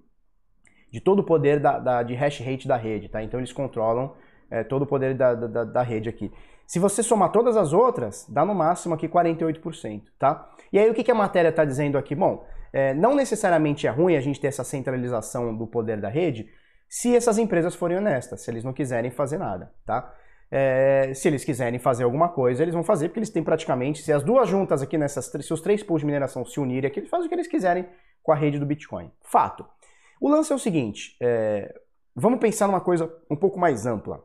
de 0.91 1.01
todo 1.01 1.21
o 1.21 1.25
poder 1.25 1.61
da, 1.61 1.79
da, 1.79 2.03
de 2.03 2.15
hash 2.15 2.41
rate 2.41 2.67
da 2.67 2.77
rede, 2.77 3.09
tá? 3.09 3.23
Então 3.23 3.39
eles 3.41 3.53
controlam 3.53 4.15
é, 4.51 4.65
todo 4.65 4.83
o 4.83 4.87
poder 4.87 5.15
da, 5.15 5.35
da, 5.35 5.65
da, 5.65 5.83
rede 5.83 6.09
aqui. 6.09 6.33
Se 6.67 6.79
você 6.79 7.03
somar 7.03 7.31
todas 7.31 7.57
as 7.57 7.73
outras, 7.73 8.27
dá 8.29 8.45
no 8.45 8.55
máximo 8.55 8.95
aqui 8.95 9.09
48%, 9.09 10.03
tá? 10.19 10.49
E 10.73 10.79
aí 10.79 10.89
o 10.91 10.95
que, 10.95 11.05
que 11.05 11.11
a 11.11 11.15
matéria 11.15 11.51
está 11.51 11.65
dizendo 11.65 11.99
aqui? 11.99 12.15
Bom, 12.15 12.47
é, 12.73 12.95
não 12.95 13.15
necessariamente 13.15 13.87
é 13.87 13.91
ruim 13.91 14.17
a 14.17 14.21
gente 14.21 14.41
ter 14.41 14.49
essa 14.49 14.65
centralização 14.65 15.57
do 15.57 15.67
poder 15.67 16.01
da 16.01 16.09
rede 16.09 16.49
se 16.89 17.15
essas 17.17 17.37
empresas 17.39 17.75
forem 17.75 17.99
honestas, 17.99 18.43
se 18.43 18.51
eles 18.51 18.65
não 18.65 18.73
quiserem 18.73 19.11
fazer 19.11 19.39
nada, 19.39 19.73
tá? 19.85 20.13
É, 20.51 21.13
se 21.15 21.27
eles 21.29 21.45
quiserem 21.45 21.79
fazer 21.79 22.05
alguma 22.05 22.29
coisa, 22.29 22.63
eles 22.63 22.75
vão 22.75 22.85
fazer, 22.85 23.09
porque 23.09 23.19
eles 23.19 23.31
têm 23.31 23.43
praticamente, 23.43 24.03
se 24.03 24.13
as 24.13 24.23
duas 24.23 24.49
juntas 24.49 24.81
aqui 24.81 24.97
nessas, 24.97 25.27
se 25.27 25.53
os 25.53 25.61
três 25.61 25.83
pools 25.83 26.01
de 26.01 26.07
mineração 26.07 26.45
se 26.45 26.61
unirem 26.61 26.89
aqui, 26.89 27.01
eles 27.01 27.11
fazem 27.11 27.27
o 27.27 27.29
que 27.29 27.35
eles 27.35 27.49
quiserem 27.49 27.87
com 28.23 28.33
a 28.33 28.37
rede 28.37 28.59
do 28.59 28.67
Bitcoin. 28.67 29.11
Fato. 29.23 29.67
O 30.21 30.29
lance 30.29 30.53
é 30.53 30.55
o 30.55 30.59
seguinte, 30.59 31.17
é, 31.21 31.75
vamos 32.15 32.41
pensar 32.41 32.67
numa 32.67 32.81
coisa 32.81 33.13
um 33.31 33.37
pouco 33.37 33.59
mais 33.59 33.87
ampla. 33.87 34.25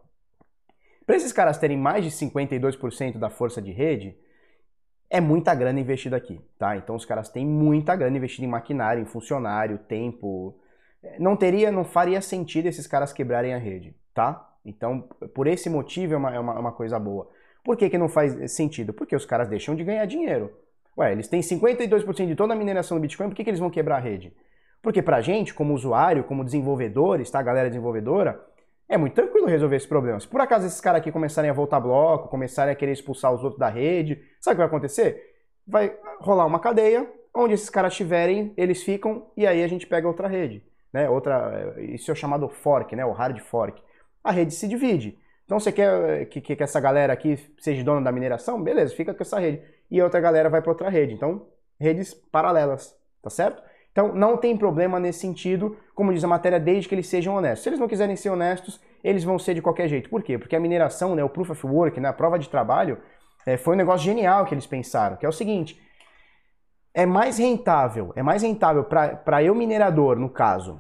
Para 1.06 1.16
esses 1.16 1.34
caras 1.34 1.58
terem 1.58 1.78
mais 1.78 2.06
de 2.06 2.12
52% 2.12 3.18
da 3.18 3.30
força 3.30 3.62
de 3.62 3.72
rede, 3.72 4.16
é 5.10 5.20
muita 5.20 5.54
grana 5.54 5.80
investida 5.80 6.16
aqui, 6.16 6.40
tá? 6.58 6.78
Então 6.78 6.96
os 6.96 7.04
caras 7.04 7.28
têm 7.28 7.46
muita 7.46 7.96
grana 7.96 8.16
investida 8.16 8.46
em 8.46 8.50
maquinário, 8.50 9.02
em 9.02 9.06
funcionário, 9.06 9.78
tempo. 9.78 10.58
Não 11.20 11.36
teria, 11.36 11.70
não 11.70 11.84
faria 11.84 12.22
sentido 12.22 12.68
esses 12.68 12.88
caras 12.88 13.12
quebrarem 13.12 13.54
a 13.54 13.58
rede, 13.58 13.94
tá? 14.14 14.51
Então, 14.66 15.02
por 15.34 15.48
esse 15.48 15.70
motivo 15.70 16.14
é 16.14 16.18
uma, 16.18 16.36
é 16.36 16.40
uma, 16.40 16.54
é 16.54 16.60
uma 16.60 16.72
coisa 16.72 17.00
boa. 17.00 17.30
Por 17.64 17.78
que, 17.78 17.90
que 17.90 17.98
não 17.98 18.10
faz 18.10 18.52
sentido? 18.52 18.94
Porque 18.94 19.16
os 19.16 19.26
caras 19.26 19.48
deixam 19.48 19.76
de 19.76 19.84
ganhar 19.84 20.06
dinheiro. 20.06 20.52
Ué, 20.98 21.12
eles 21.12 21.28
têm 21.28 21.42
52% 21.42 22.28
de 22.28 22.36
toda 22.36 22.54
a 22.54 22.56
mineração 22.56 22.98
do 22.98 23.02
Bitcoin, 23.02 23.30
por 23.30 23.36
que, 23.36 23.44
que 23.44 23.50
eles 23.50 23.60
vão 23.60 23.70
quebrar 23.70 23.98
a 23.98 24.00
rede? 24.00 24.34
Porque 24.82 25.02
pra 25.02 25.22
gente, 25.22 25.54
como 25.54 25.74
usuário, 25.74 26.24
como 26.24 26.44
desenvolvedores, 26.44 27.30
tá, 27.30 27.42
galera 27.42 27.70
desenvolvedora, 27.70 28.44
é 28.90 28.98
muito 28.98 29.14
tranquilo 29.14 29.48
resolver 29.48 29.78
esse 29.78 29.88
problema. 29.88 30.20
Se 30.20 30.28
por 30.28 30.42
acaso 30.42 30.66
esses 30.66 30.82
caras 30.82 31.00
aqui 31.00 31.12
começarem 31.12 31.50
a 31.50 31.54
voltar 31.54 31.80
bloco, 31.80 32.28
começarem 32.28 32.74
a 32.74 32.76
querer 32.76 32.92
expulsar 32.92 33.34
os 33.34 33.44
outros 33.44 33.60
da 33.60 33.70
rede, 33.70 34.22
sabe 34.40 34.54
o 34.54 34.56
que 34.56 34.58
vai 34.58 34.68
acontecer? 34.68 35.24
Vai 35.66 35.96
rolar 36.20 36.46
uma 36.46 36.60
cadeia, 36.60 37.08
onde 37.34 37.54
esses 37.54 37.70
caras 37.70 37.94
estiverem, 37.94 38.54
eles 38.58 38.84
ficam, 38.84 39.28
e 39.38 39.48
aí 39.48 39.64
a 39.64 39.68
gente 39.68 39.88
pega 39.88 40.08
outra 40.08 40.28
rede. 40.28 40.62
Né? 40.92 41.10
Outra, 41.10 41.74
isso 41.78 42.12
é 42.12 42.14
o 42.14 42.16
chamado 42.16 42.50
fork, 42.50 42.94
né? 42.96 43.06
o 43.06 43.14
hard 43.14 43.40
fork. 43.40 43.82
A 44.24 44.32
rede 44.32 44.54
se 44.54 44.68
divide. 44.68 45.18
Então 45.46 45.60
você 45.60 45.72
quer 45.72 46.26
que, 46.28 46.40
que, 46.40 46.64
essa 46.64 46.80
galera 46.80 47.12
aqui 47.12 47.38
seja 47.60 47.84
dona 47.84 48.02
da 48.02 48.12
mineração? 48.12 48.62
Beleza, 48.62 48.96
fica 48.96 49.14
com 49.14 49.22
essa 49.22 49.40
rede. 49.40 49.62
E 49.90 50.02
outra 50.02 50.20
galera 50.20 50.50
vai 50.50 50.62
para 50.62 50.72
outra 50.72 50.90
rede. 50.90 51.14
Então, 51.14 51.46
redes 51.80 52.14
paralelas, 52.14 52.96
tá 53.22 53.30
certo? 53.30 53.62
Então 53.92 54.14
não 54.16 54.38
tem 54.38 54.56
problema 54.56 55.00
nesse 55.00 55.20
sentido, 55.20 55.76
como 55.94 56.14
diz 56.14 56.24
a 56.24 56.28
matéria, 56.28 56.60
desde 56.60 56.88
que 56.88 56.96
eles 56.96 57.08
sejam 57.08 57.36
honestos. 57.36 57.64
Se 57.64 57.70
eles 57.70 57.80
não 57.80 57.88
quiserem 57.88 58.16
ser 58.16 58.30
honestos, 58.30 58.80
eles 59.04 59.24
vão 59.24 59.38
ser 59.38 59.54
de 59.54 59.62
qualquer 59.62 59.88
jeito. 59.88 60.10
Por 60.10 60.24
quê? 60.24 60.38
Porque 60.38 60.56
a 60.56 60.60
mineração, 60.60 61.16
né, 61.16 61.24
o 61.24 61.30
proof 61.30 61.50
of 61.50 61.68
work, 61.68 62.00
né, 62.00 62.08
a 62.08 62.14
prova 62.14 62.40
de 62.40 62.48
trabalho, 62.48 62.98
é, 63.46 63.58
foi 63.58 63.74
um 63.74 63.78
negócio 63.78 64.06
genial 64.06 64.46
que 64.46 64.54
eles 64.54 64.66
pensaram, 64.66 65.18
que 65.18 65.26
é 65.26 65.30
o 65.30 65.34
seguinte: 65.34 65.82
é 66.94 67.06
mais 67.06 67.38
rentável, 67.38 68.14
é 68.16 68.24
mais 68.24 68.44
rentável 68.44 68.84
para 68.84 69.44
eu 69.44 69.54
minerador, 69.54 70.18
no 70.18 70.30
caso, 70.30 70.80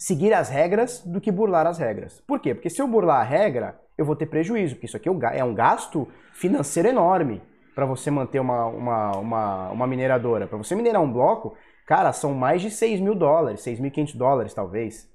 seguir 0.00 0.32
as 0.32 0.48
regras 0.48 1.00
do 1.04 1.20
que 1.20 1.30
burlar 1.30 1.66
as 1.66 1.78
regras. 1.78 2.20
Por 2.26 2.40
quê? 2.40 2.54
Porque 2.54 2.70
se 2.70 2.80
eu 2.80 2.88
burlar 2.88 3.20
a 3.20 3.24
regra, 3.24 3.78
eu 3.98 4.04
vou 4.04 4.16
ter 4.16 4.26
prejuízo, 4.26 4.74
porque 4.74 4.86
isso 4.86 4.96
aqui 4.96 5.08
é 5.08 5.44
um 5.44 5.54
gasto 5.54 6.08
financeiro 6.32 6.88
enorme 6.88 7.42
para 7.74 7.84
você 7.84 8.10
manter 8.10 8.40
uma, 8.40 8.64
uma, 8.66 9.16
uma, 9.16 9.70
uma 9.70 9.86
mineradora. 9.86 10.46
Para 10.46 10.58
você 10.58 10.74
minerar 10.74 11.02
um 11.02 11.12
bloco, 11.12 11.54
Cara, 11.90 12.12
são 12.12 12.32
mais 12.32 12.62
de 12.62 12.70
6 12.70 13.00
mil 13.00 13.16
dólares, 13.16 13.62
6.500 13.62 14.16
dólares 14.16 14.54
talvez. 14.54 15.10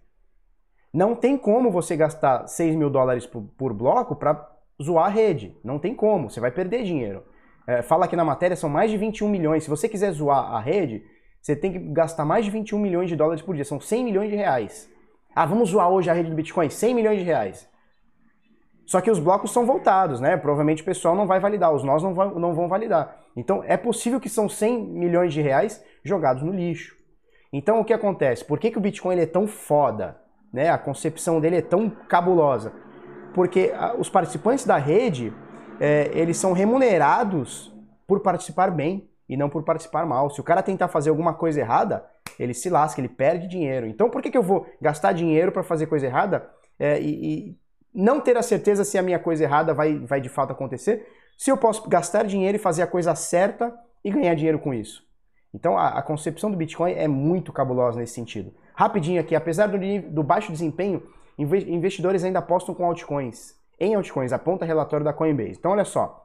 Não 0.94 1.16
tem 1.16 1.38
como 1.38 1.72
você 1.72 1.96
gastar 1.96 2.48
6 2.48 2.76
mil 2.76 2.90
dólares 2.90 3.26
por, 3.26 3.44
por 3.58 3.74
bloco 3.74 4.14
para 4.14 4.46
zoar 4.84 5.06
a 5.06 5.10
rede. 5.10 5.58
Não 5.64 5.80
tem 5.80 5.96
como, 5.96 6.30
você 6.30 6.42
vai 6.42 6.52
perder 6.52 6.84
dinheiro. 6.84 7.24
É, 7.66 7.82
fala 7.82 8.04
aqui 8.04 8.18
na 8.18 8.26
matéria, 8.26 8.58
são 8.58 8.70
mais 8.70 8.92
de 8.92 8.98
21 8.98 9.30
milhões. 9.30 9.64
Se 9.64 9.70
você 9.70 9.88
quiser 9.88 10.12
zoar 10.12 10.54
a 10.54 10.60
rede, 10.60 11.02
você 11.46 11.56
tem 11.56 11.72
que 11.72 11.78
gastar 11.78 12.26
mais 12.26 12.44
de 12.44 12.50
21 12.50 12.80
milhões 12.80 13.08
de 13.08 13.16
dólares 13.16 13.40
por 13.40 13.54
dia. 13.54 13.64
São 13.64 13.80
100 13.80 14.04
milhões 14.04 14.32
de 14.32 14.36
reais. 14.36 14.90
Ah, 15.36 15.46
vamos 15.46 15.70
zoar 15.70 15.92
hoje 15.92 16.10
a 16.10 16.14
rede 16.14 16.32
do 16.32 16.36
Bitcoin? 16.36 16.72
100 16.72 16.96
milhões 16.96 17.20
de 17.20 17.24
reais. 17.24 17.70
Só 18.84 19.00
que 19.00 19.12
os 19.12 19.20
blocos 19.20 19.54
são 19.54 19.64
voltados, 19.64 20.20
né? 20.20 20.38
Provavelmente 20.38 20.82
o 20.82 20.86
pessoal 20.86 21.16
não 21.16 21.28
vai 21.28 21.40
validar, 21.40 21.72
os 21.72 21.84
nós 21.84 22.02
não 22.02 22.16
vão, 22.16 22.40
não 22.40 22.56
vão 22.56 22.68
validar. 22.68 23.20
Então 23.38 23.64
é 23.64 23.78
possível 23.78 24.20
que 24.20 24.28
são 24.28 24.50
100 24.50 24.88
milhões 24.88 25.36
de 25.36 25.40
reais 25.40 25.86
jogados 26.04 26.42
no 26.42 26.52
lixo. 26.52 26.96
Então 27.54 27.80
o 27.80 27.86
que 27.86 27.94
acontece? 27.94 28.44
Por 28.44 28.58
que, 28.58 28.72
que 28.72 28.80
o 28.80 28.82
Bitcoin 28.82 29.20
é 29.20 29.28
tão 29.28 29.46
foda? 29.46 30.20
Né? 30.52 30.72
A 30.72 30.80
concepção 30.80 31.40
dele 31.40 31.58
é 31.58 31.62
tão 31.62 31.92
cabulosa? 31.92 32.74
Porque 33.36 33.72
os 34.00 34.10
participantes 34.10 34.66
da 34.66 34.78
rede, 34.78 35.32
é, 35.80 36.10
eles 36.12 36.38
são 36.38 36.54
remunerados 36.54 37.72
por 38.08 38.22
participar 38.22 38.72
bem 38.72 39.08
e 39.28 39.36
não 39.36 39.50
por 39.50 39.64
participar 39.64 40.06
mal. 40.06 40.30
Se 40.30 40.40
o 40.40 40.44
cara 40.44 40.62
tentar 40.62 40.88
fazer 40.88 41.10
alguma 41.10 41.34
coisa 41.34 41.60
errada, 41.60 42.06
ele 42.40 42.54
se 42.54 42.70
lasca, 42.70 43.02
ele 43.02 43.10
perde 43.10 43.48
dinheiro. 43.48 43.88
Então 43.88 44.10
por 44.10 44.22
que, 44.22 44.30
que 44.30 44.38
eu 44.38 44.44
vou 44.44 44.66
gastar 44.82 45.14
dinheiro 45.14 45.52
para 45.52 45.64
fazer 45.64 45.88
coisa 45.88 46.06
errada 46.06 46.50
é, 46.80 47.00
e, 47.00 47.50
e 47.50 47.58
não 47.94 48.20
ter 48.20 48.38
a 48.38 48.44
certeza 48.44 48.84
se 48.84 48.98
a 48.98 49.02
minha 49.02 49.20
coisa 49.20 49.44
errada 49.44 49.74
vai, 49.74 49.98
vai 50.00 50.20
de 50.20 50.30
fato 50.30 50.52
acontecer, 50.52 51.08
se 51.38 51.50
eu 51.50 51.58
posso 51.58 51.88
gastar 51.90 52.24
dinheiro 52.24 52.58
e 52.58 52.60
fazer 52.60 52.82
a 52.82 52.88
coisa 52.88 53.16
certa 53.16 53.74
e 54.04 54.12
ganhar 54.12 54.36
dinheiro 54.36 54.60
com 54.60 54.74
isso. 54.74 55.04
Então 55.54 55.78
a, 55.78 55.90
a 55.90 56.02
concepção 56.02 56.52
do 56.52 56.58
Bitcoin 56.58 56.92
é 56.94 57.08
muito 57.08 57.54
cabulosa 57.54 58.00
nesse 58.00 58.14
sentido. 58.14 58.54
Rapidinho 58.74 59.22
aqui, 59.22 59.36
apesar 59.36 59.68
do, 59.68 59.78
do 60.12 60.22
baixo 60.22 60.52
desempenho, 60.52 61.02
investidores 61.38 62.24
ainda 62.24 62.40
apostam 62.40 62.76
com 62.76 62.86
altcoins. 62.86 63.56
Em 63.80 63.96
altcoins, 63.96 64.34
aponta 64.34 64.66
relatório 64.66 65.04
da 65.04 65.14
Coinbase. 65.14 65.56
Então 65.58 65.72
olha 65.72 65.86
só, 65.86 66.25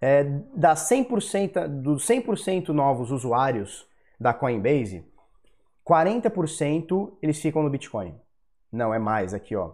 é, 0.00 0.24
das 0.54 0.88
100%, 0.88 1.68
dos 1.68 2.06
100% 2.06 2.68
novos 2.68 3.10
usuários 3.10 3.86
da 4.18 4.32
Coinbase, 4.32 5.04
40% 5.86 7.12
eles 7.20 7.40
ficam 7.40 7.62
no 7.62 7.70
Bitcoin. 7.70 8.14
Não, 8.72 8.94
é 8.94 8.98
mais 8.98 9.34
aqui, 9.34 9.56
ó. 9.56 9.72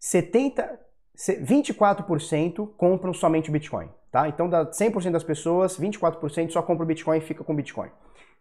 70, 0.00 0.78
24% 1.16 2.68
compram 2.76 3.14
somente 3.14 3.50
Bitcoin, 3.50 3.88
tá? 4.10 4.28
Então, 4.28 4.48
da 4.48 4.66
100% 4.66 5.12
das 5.12 5.24
pessoas, 5.24 5.78
24% 5.78 6.50
só 6.50 6.60
compram 6.60 6.84
o 6.84 6.88
Bitcoin 6.88 7.18
e 7.18 7.20
fica 7.20 7.44
com 7.44 7.54
Bitcoin. 7.54 7.90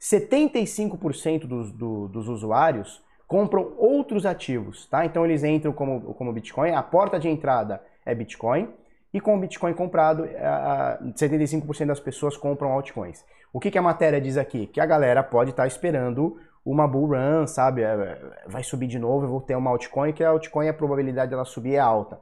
75% 0.01 1.45
dos, 1.45 1.71
do, 1.71 2.07
dos 2.09 2.27
usuários 2.27 3.01
compram 3.27 3.73
outros 3.77 4.25
ativos, 4.25 4.87
tá? 4.87 5.05
Então, 5.05 5.23
eles 5.23 5.43
entram 5.43 5.71
como, 5.71 6.13
como 6.15 6.33
Bitcoin, 6.33 6.71
a 6.71 6.83
porta 6.83 7.19
de 7.19 7.29
entrada 7.29 7.81
é 8.05 8.13
Bitcoin, 8.13 8.73
e 9.13 9.21
com 9.21 9.35
o 9.35 9.39
Bitcoin 9.39 9.73
comprado, 9.73 10.23
75% 10.23 11.85
das 11.85 11.99
pessoas 11.99 12.35
compram 12.35 12.71
altcoins. 12.71 13.23
O 13.53 13.59
que, 13.59 13.77
a 13.77 13.81
matéria 13.81 14.19
diz 14.19 14.37
aqui? 14.37 14.65
Que 14.65 14.81
a 14.81 14.85
galera 14.85 15.21
pode 15.21 15.51
estar 15.51 15.63
tá 15.63 15.67
esperando 15.67 16.39
uma 16.65 16.87
bull 16.87 17.09
run, 17.09 17.45
sabe? 17.45 17.83
É, 17.83 18.17
vai 18.47 18.63
subir 18.63 18.87
de 18.87 18.97
novo, 18.97 19.25
eu 19.25 19.29
vou 19.29 19.41
ter 19.41 19.55
uma 19.55 19.69
altcoin, 19.69 20.11
que 20.11 20.23
a 20.23 20.29
altcoin, 20.29 20.67
a 20.67 20.73
probabilidade 20.73 21.29
dela 21.29 21.45
subir 21.45 21.75
é 21.75 21.79
alta. 21.79 22.19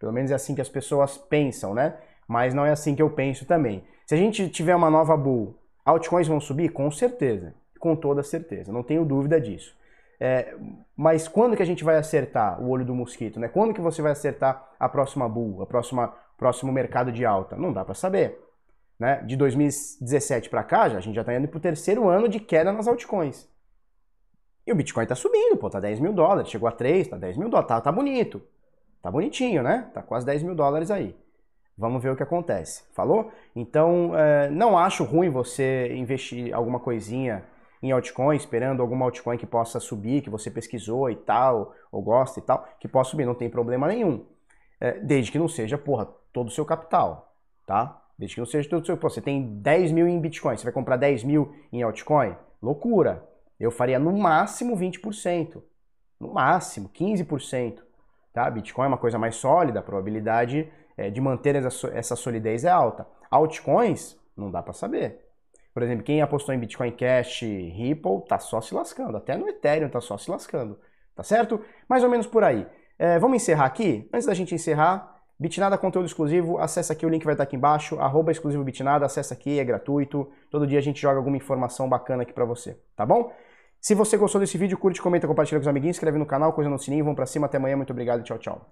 Pelo 0.00 0.12
menos 0.12 0.32
é 0.32 0.34
assim 0.34 0.54
que 0.54 0.60
as 0.60 0.68
pessoas 0.68 1.16
pensam, 1.16 1.74
né? 1.74 1.94
Mas 2.26 2.54
não 2.54 2.66
é 2.66 2.70
assim 2.72 2.96
que 2.96 3.02
eu 3.02 3.10
penso 3.10 3.46
também. 3.46 3.84
Se 4.04 4.14
a 4.14 4.18
gente 4.18 4.48
tiver 4.48 4.74
uma 4.74 4.90
nova 4.90 5.16
bull, 5.16 5.56
altcoins 5.84 6.26
vão 6.26 6.40
subir? 6.40 6.70
Com 6.70 6.90
certeza. 6.90 7.54
Com 7.78 7.94
toda 7.94 8.22
certeza. 8.24 8.72
Não 8.72 8.82
tenho 8.82 9.04
dúvida 9.04 9.40
disso. 9.40 9.76
É, 10.20 10.54
mas 10.96 11.26
quando 11.26 11.56
que 11.56 11.62
a 11.62 11.66
gente 11.66 11.82
vai 11.82 11.96
acertar 11.96 12.60
o 12.62 12.68
olho 12.68 12.84
do 12.84 12.94
mosquito, 12.94 13.40
né? 13.40 13.48
Quando 13.48 13.74
que 13.74 13.80
você 13.80 14.00
vai 14.00 14.12
acertar 14.12 14.70
a 14.78 14.88
próxima 14.88 15.28
bull, 15.28 15.62
a 15.62 15.66
próxima 15.66 16.14
próximo 16.36 16.72
mercado 16.72 17.12
de 17.12 17.24
alta? 17.24 17.56
Não 17.56 17.72
dá 17.72 17.84
para 17.84 17.94
saber. 17.94 18.38
Né? 18.98 19.22
De 19.24 19.36
2017 19.36 20.48
para 20.48 20.62
cá, 20.62 20.88
já, 20.88 20.98
a 20.98 21.00
gente 21.00 21.14
já 21.14 21.22
está 21.22 21.34
indo 21.34 21.48
para 21.48 21.58
o 21.58 21.60
terceiro 21.60 22.08
ano 22.08 22.28
de 22.28 22.38
queda 22.38 22.72
nas 22.72 22.86
altcoins. 22.86 23.48
E 24.66 24.72
o 24.72 24.76
Bitcoin 24.76 25.06
tá 25.06 25.14
subindo, 25.14 25.56
pô, 25.56 25.68
tá 25.68 25.80
10 25.80 25.98
mil 25.98 26.12
dólares, 26.12 26.50
chegou 26.50 26.68
a 26.68 26.72
3, 26.72 27.08
tá 27.08 27.16
10 27.16 27.36
mil 27.36 27.48
dólares, 27.48 27.68
tá, 27.68 27.80
tá 27.80 27.90
bonito. 27.90 28.40
Tá 29.02 29.10
bonitinho, 29.10 29.62
né? 29.62 29.90
Tá 29.92 30.02
quase 30.02 30.24
10 30.24 30.44
mil 30.44 30.54
dólares 30.54 30.90
aí. 30.90 31.16
Vamos 31.76 32.00
ver 32.00 32.10
o 32.10 32.16
que 32.16 32.22
acontece. 32.22 32.84
Falou? 32.94 33.32
Então, 33.56 34.16
é, 34.16 34.48
não 34.50 34.78
acho 34.78 35.02
ruim 35.02 35.30
você 35.30 35.92
investir 35.94 36.54
alguma 36.54 36.78
coisinha 36.78 37.44
em 37.82 37.90
altcoin, 37.90 38.36
esperando 38.36 38.80
alguma 38.80 39.04
altcoin 39.04 39.36
que 39.36 39.46
possa 39.46 39.80
subir, 39.80 40.22
que 40.22 40.30
você 40.30 40.50
pesquisou 40.50 41.10
e 41.10 41.16
tal, 41.16 41.74
ou 41.90 42.00
gosta 42.00 42.38
e 42.38 42.42
tal, 42.42 42.66
que 42.78 42.86
possa 42.86 43.10
subir, 43.10 43.26
não 43.26 43.34
tem 43.34 43.50
problema 43.50 43.88
nenhum. 43.88 44.24
É, 44.80 44.92
desde 45.00 45.32
que 45.32 45.38
não 45.38 45.48
seja, 45.48 45.76
porra, 45.76 46.08
todo 46.32 46.48
o 46.48 46.50
seu 46.50 46.64
capital, 46.64 47.34
tá? 47.66 48.00
Desde 48.18 48.36
que 48.36 48.40
não 48.40 48.46
seja 48.46 48.68
todo 48.68 48.82
o 48.82 48.86
seu. 48.86 48.96
Pô, 48.96 49.10
você 49.10 49.20
tem 49.20 49.60
10 49.60 49.92
mil 49.92 50.06
em 50.06 50.20
Bitcoin, 50.20 50.56
você 50.56 50.64
vai 50.64 50.72
comprar 50.72 50.96
10 50.96 51.24
mil 51.24 51.54
em 51.72 51.82
altcoin? 51.82 52.36
Loucura 52.62 53.28
eu 53.62 53.70
faria 53.70 53.96
no 53.96 54.12
máximo 54.12 54.76
20%, 54.76 55.62
no 56.18 56.34
máximo 56.34 56.88
15%. 56.88 57.78
Tá? 58.32 58.50
Bitcoin 58.50 58.86
é 58.86 58.88
uma 58.88 58.98
coisa 58.98 59.20
mais 59.20 59.36
sólida, 59.36 59.78
a 59.78 59.82
probabilidade 59.82 60.68
é, 60.96 61.08
de 61.08 61.20
manter 61.20 61.54
essa, 61.54 61.86
essa 61.88 62.16
solidez 62.16 62.64
é 62.64 62.70
alta. 62.70 63.06
Altcoins, 63.30 64.18
não 64.36 64.50
dá 64.50 64.60
para 64.60 64.72
saber. 64.72 65.21
Por 65.72 65.82
exemplo, 65.82 66.04
quem 66.04 66.20
apostou 66.20 66.54
em 66.54 66.58
Bitcoin 66.58 66.92
Cash, 66.92 67.42
Ripple, 67.42 68.24
tá 68.28 68.38
só 68.38 68.60
se 68.60 68.74
lascando. 68.74 69.16
Até 69.16 69.36
no 69.36 69.48
Ethereum 69.48 69.88
tá 69.88 70.00
só 70.00 70.18
se 70.18 70.30
lascando. 70.30 70.78
Tá 71.14 71.22
certo? 71.22 71.60
Mais 71.88 72.02
ou 72.04 72.10
menos 72.10 72.26
por 72.26 72.44
aí. 72.44 72.66
É, 72.98 73.18
vamos 73.18 73.36
encerrar 73.36 73.64
aqui? 73.64 74.08
Antes 74.12 74.26
da 74.26 74.34
gente 74.34 74.54
encerrar, 74.54 75.20
Bitnada 75.38 75.76
conteúdo 75.76 76.06
exclusivo, 76.06 76.58
acessa 76.58 76.92
aqui, 76.92 77.04
o 77.04 77.08
link 77.08 77.24
vai 77.24 77.34
estar 77.34 77.42
aqui 77.42 77.56
embaixo, 77.56 77.98
arroba 77.98 78.30
exclusivo 78.30 78.62
Bitnada, 78.62 79.04
acessa 79.04 79.34
aqui, 79.34 79.58
é 79.58 79.64
gratuito. 79.64 80.30
Todo 80.50 80.66
dia 80.66 80.78
a 80.78 80.82
gente 80.82 81.00
joga 81.00 81.16
alguma 81.16 81.36
informação 81.36 81.88
bacana 81.88 82.22
aqui 82.22 82.32
para 82.32 82.44
você, 82.44 82.78
tá 82.94 83.04
bom? 83.04 83.32
Se 83.80 83.94
você 83.94 84.16
gostou 84.16 84.40
desse 84.40 84.56
vídeo, 84.56 84.78
curte, 84.78 85.02
comenta, 85.02 85.26
compartilha 85.26 85.58
com 85.58 85.62
os 85.62 85.68
amiguinhos, 85.68 85.96
inscreve 85.96 86.16
no 86.16 86.26
canal, 86.26 86.52
coisa 86.52 86.70
no 86.70 86.78
sininho, 86.78 87.02
vamos 87.04 87.16
pra 87.16 87.26
cima, 87.26 87.46
até 87.46 87.56
amanhã, 87.56 87.76
muito 87.76 87.90
obrigado 87.90 88.20
e 88.20 88.22
tchau, 88.22 88.38
tchau. 88.38 88.60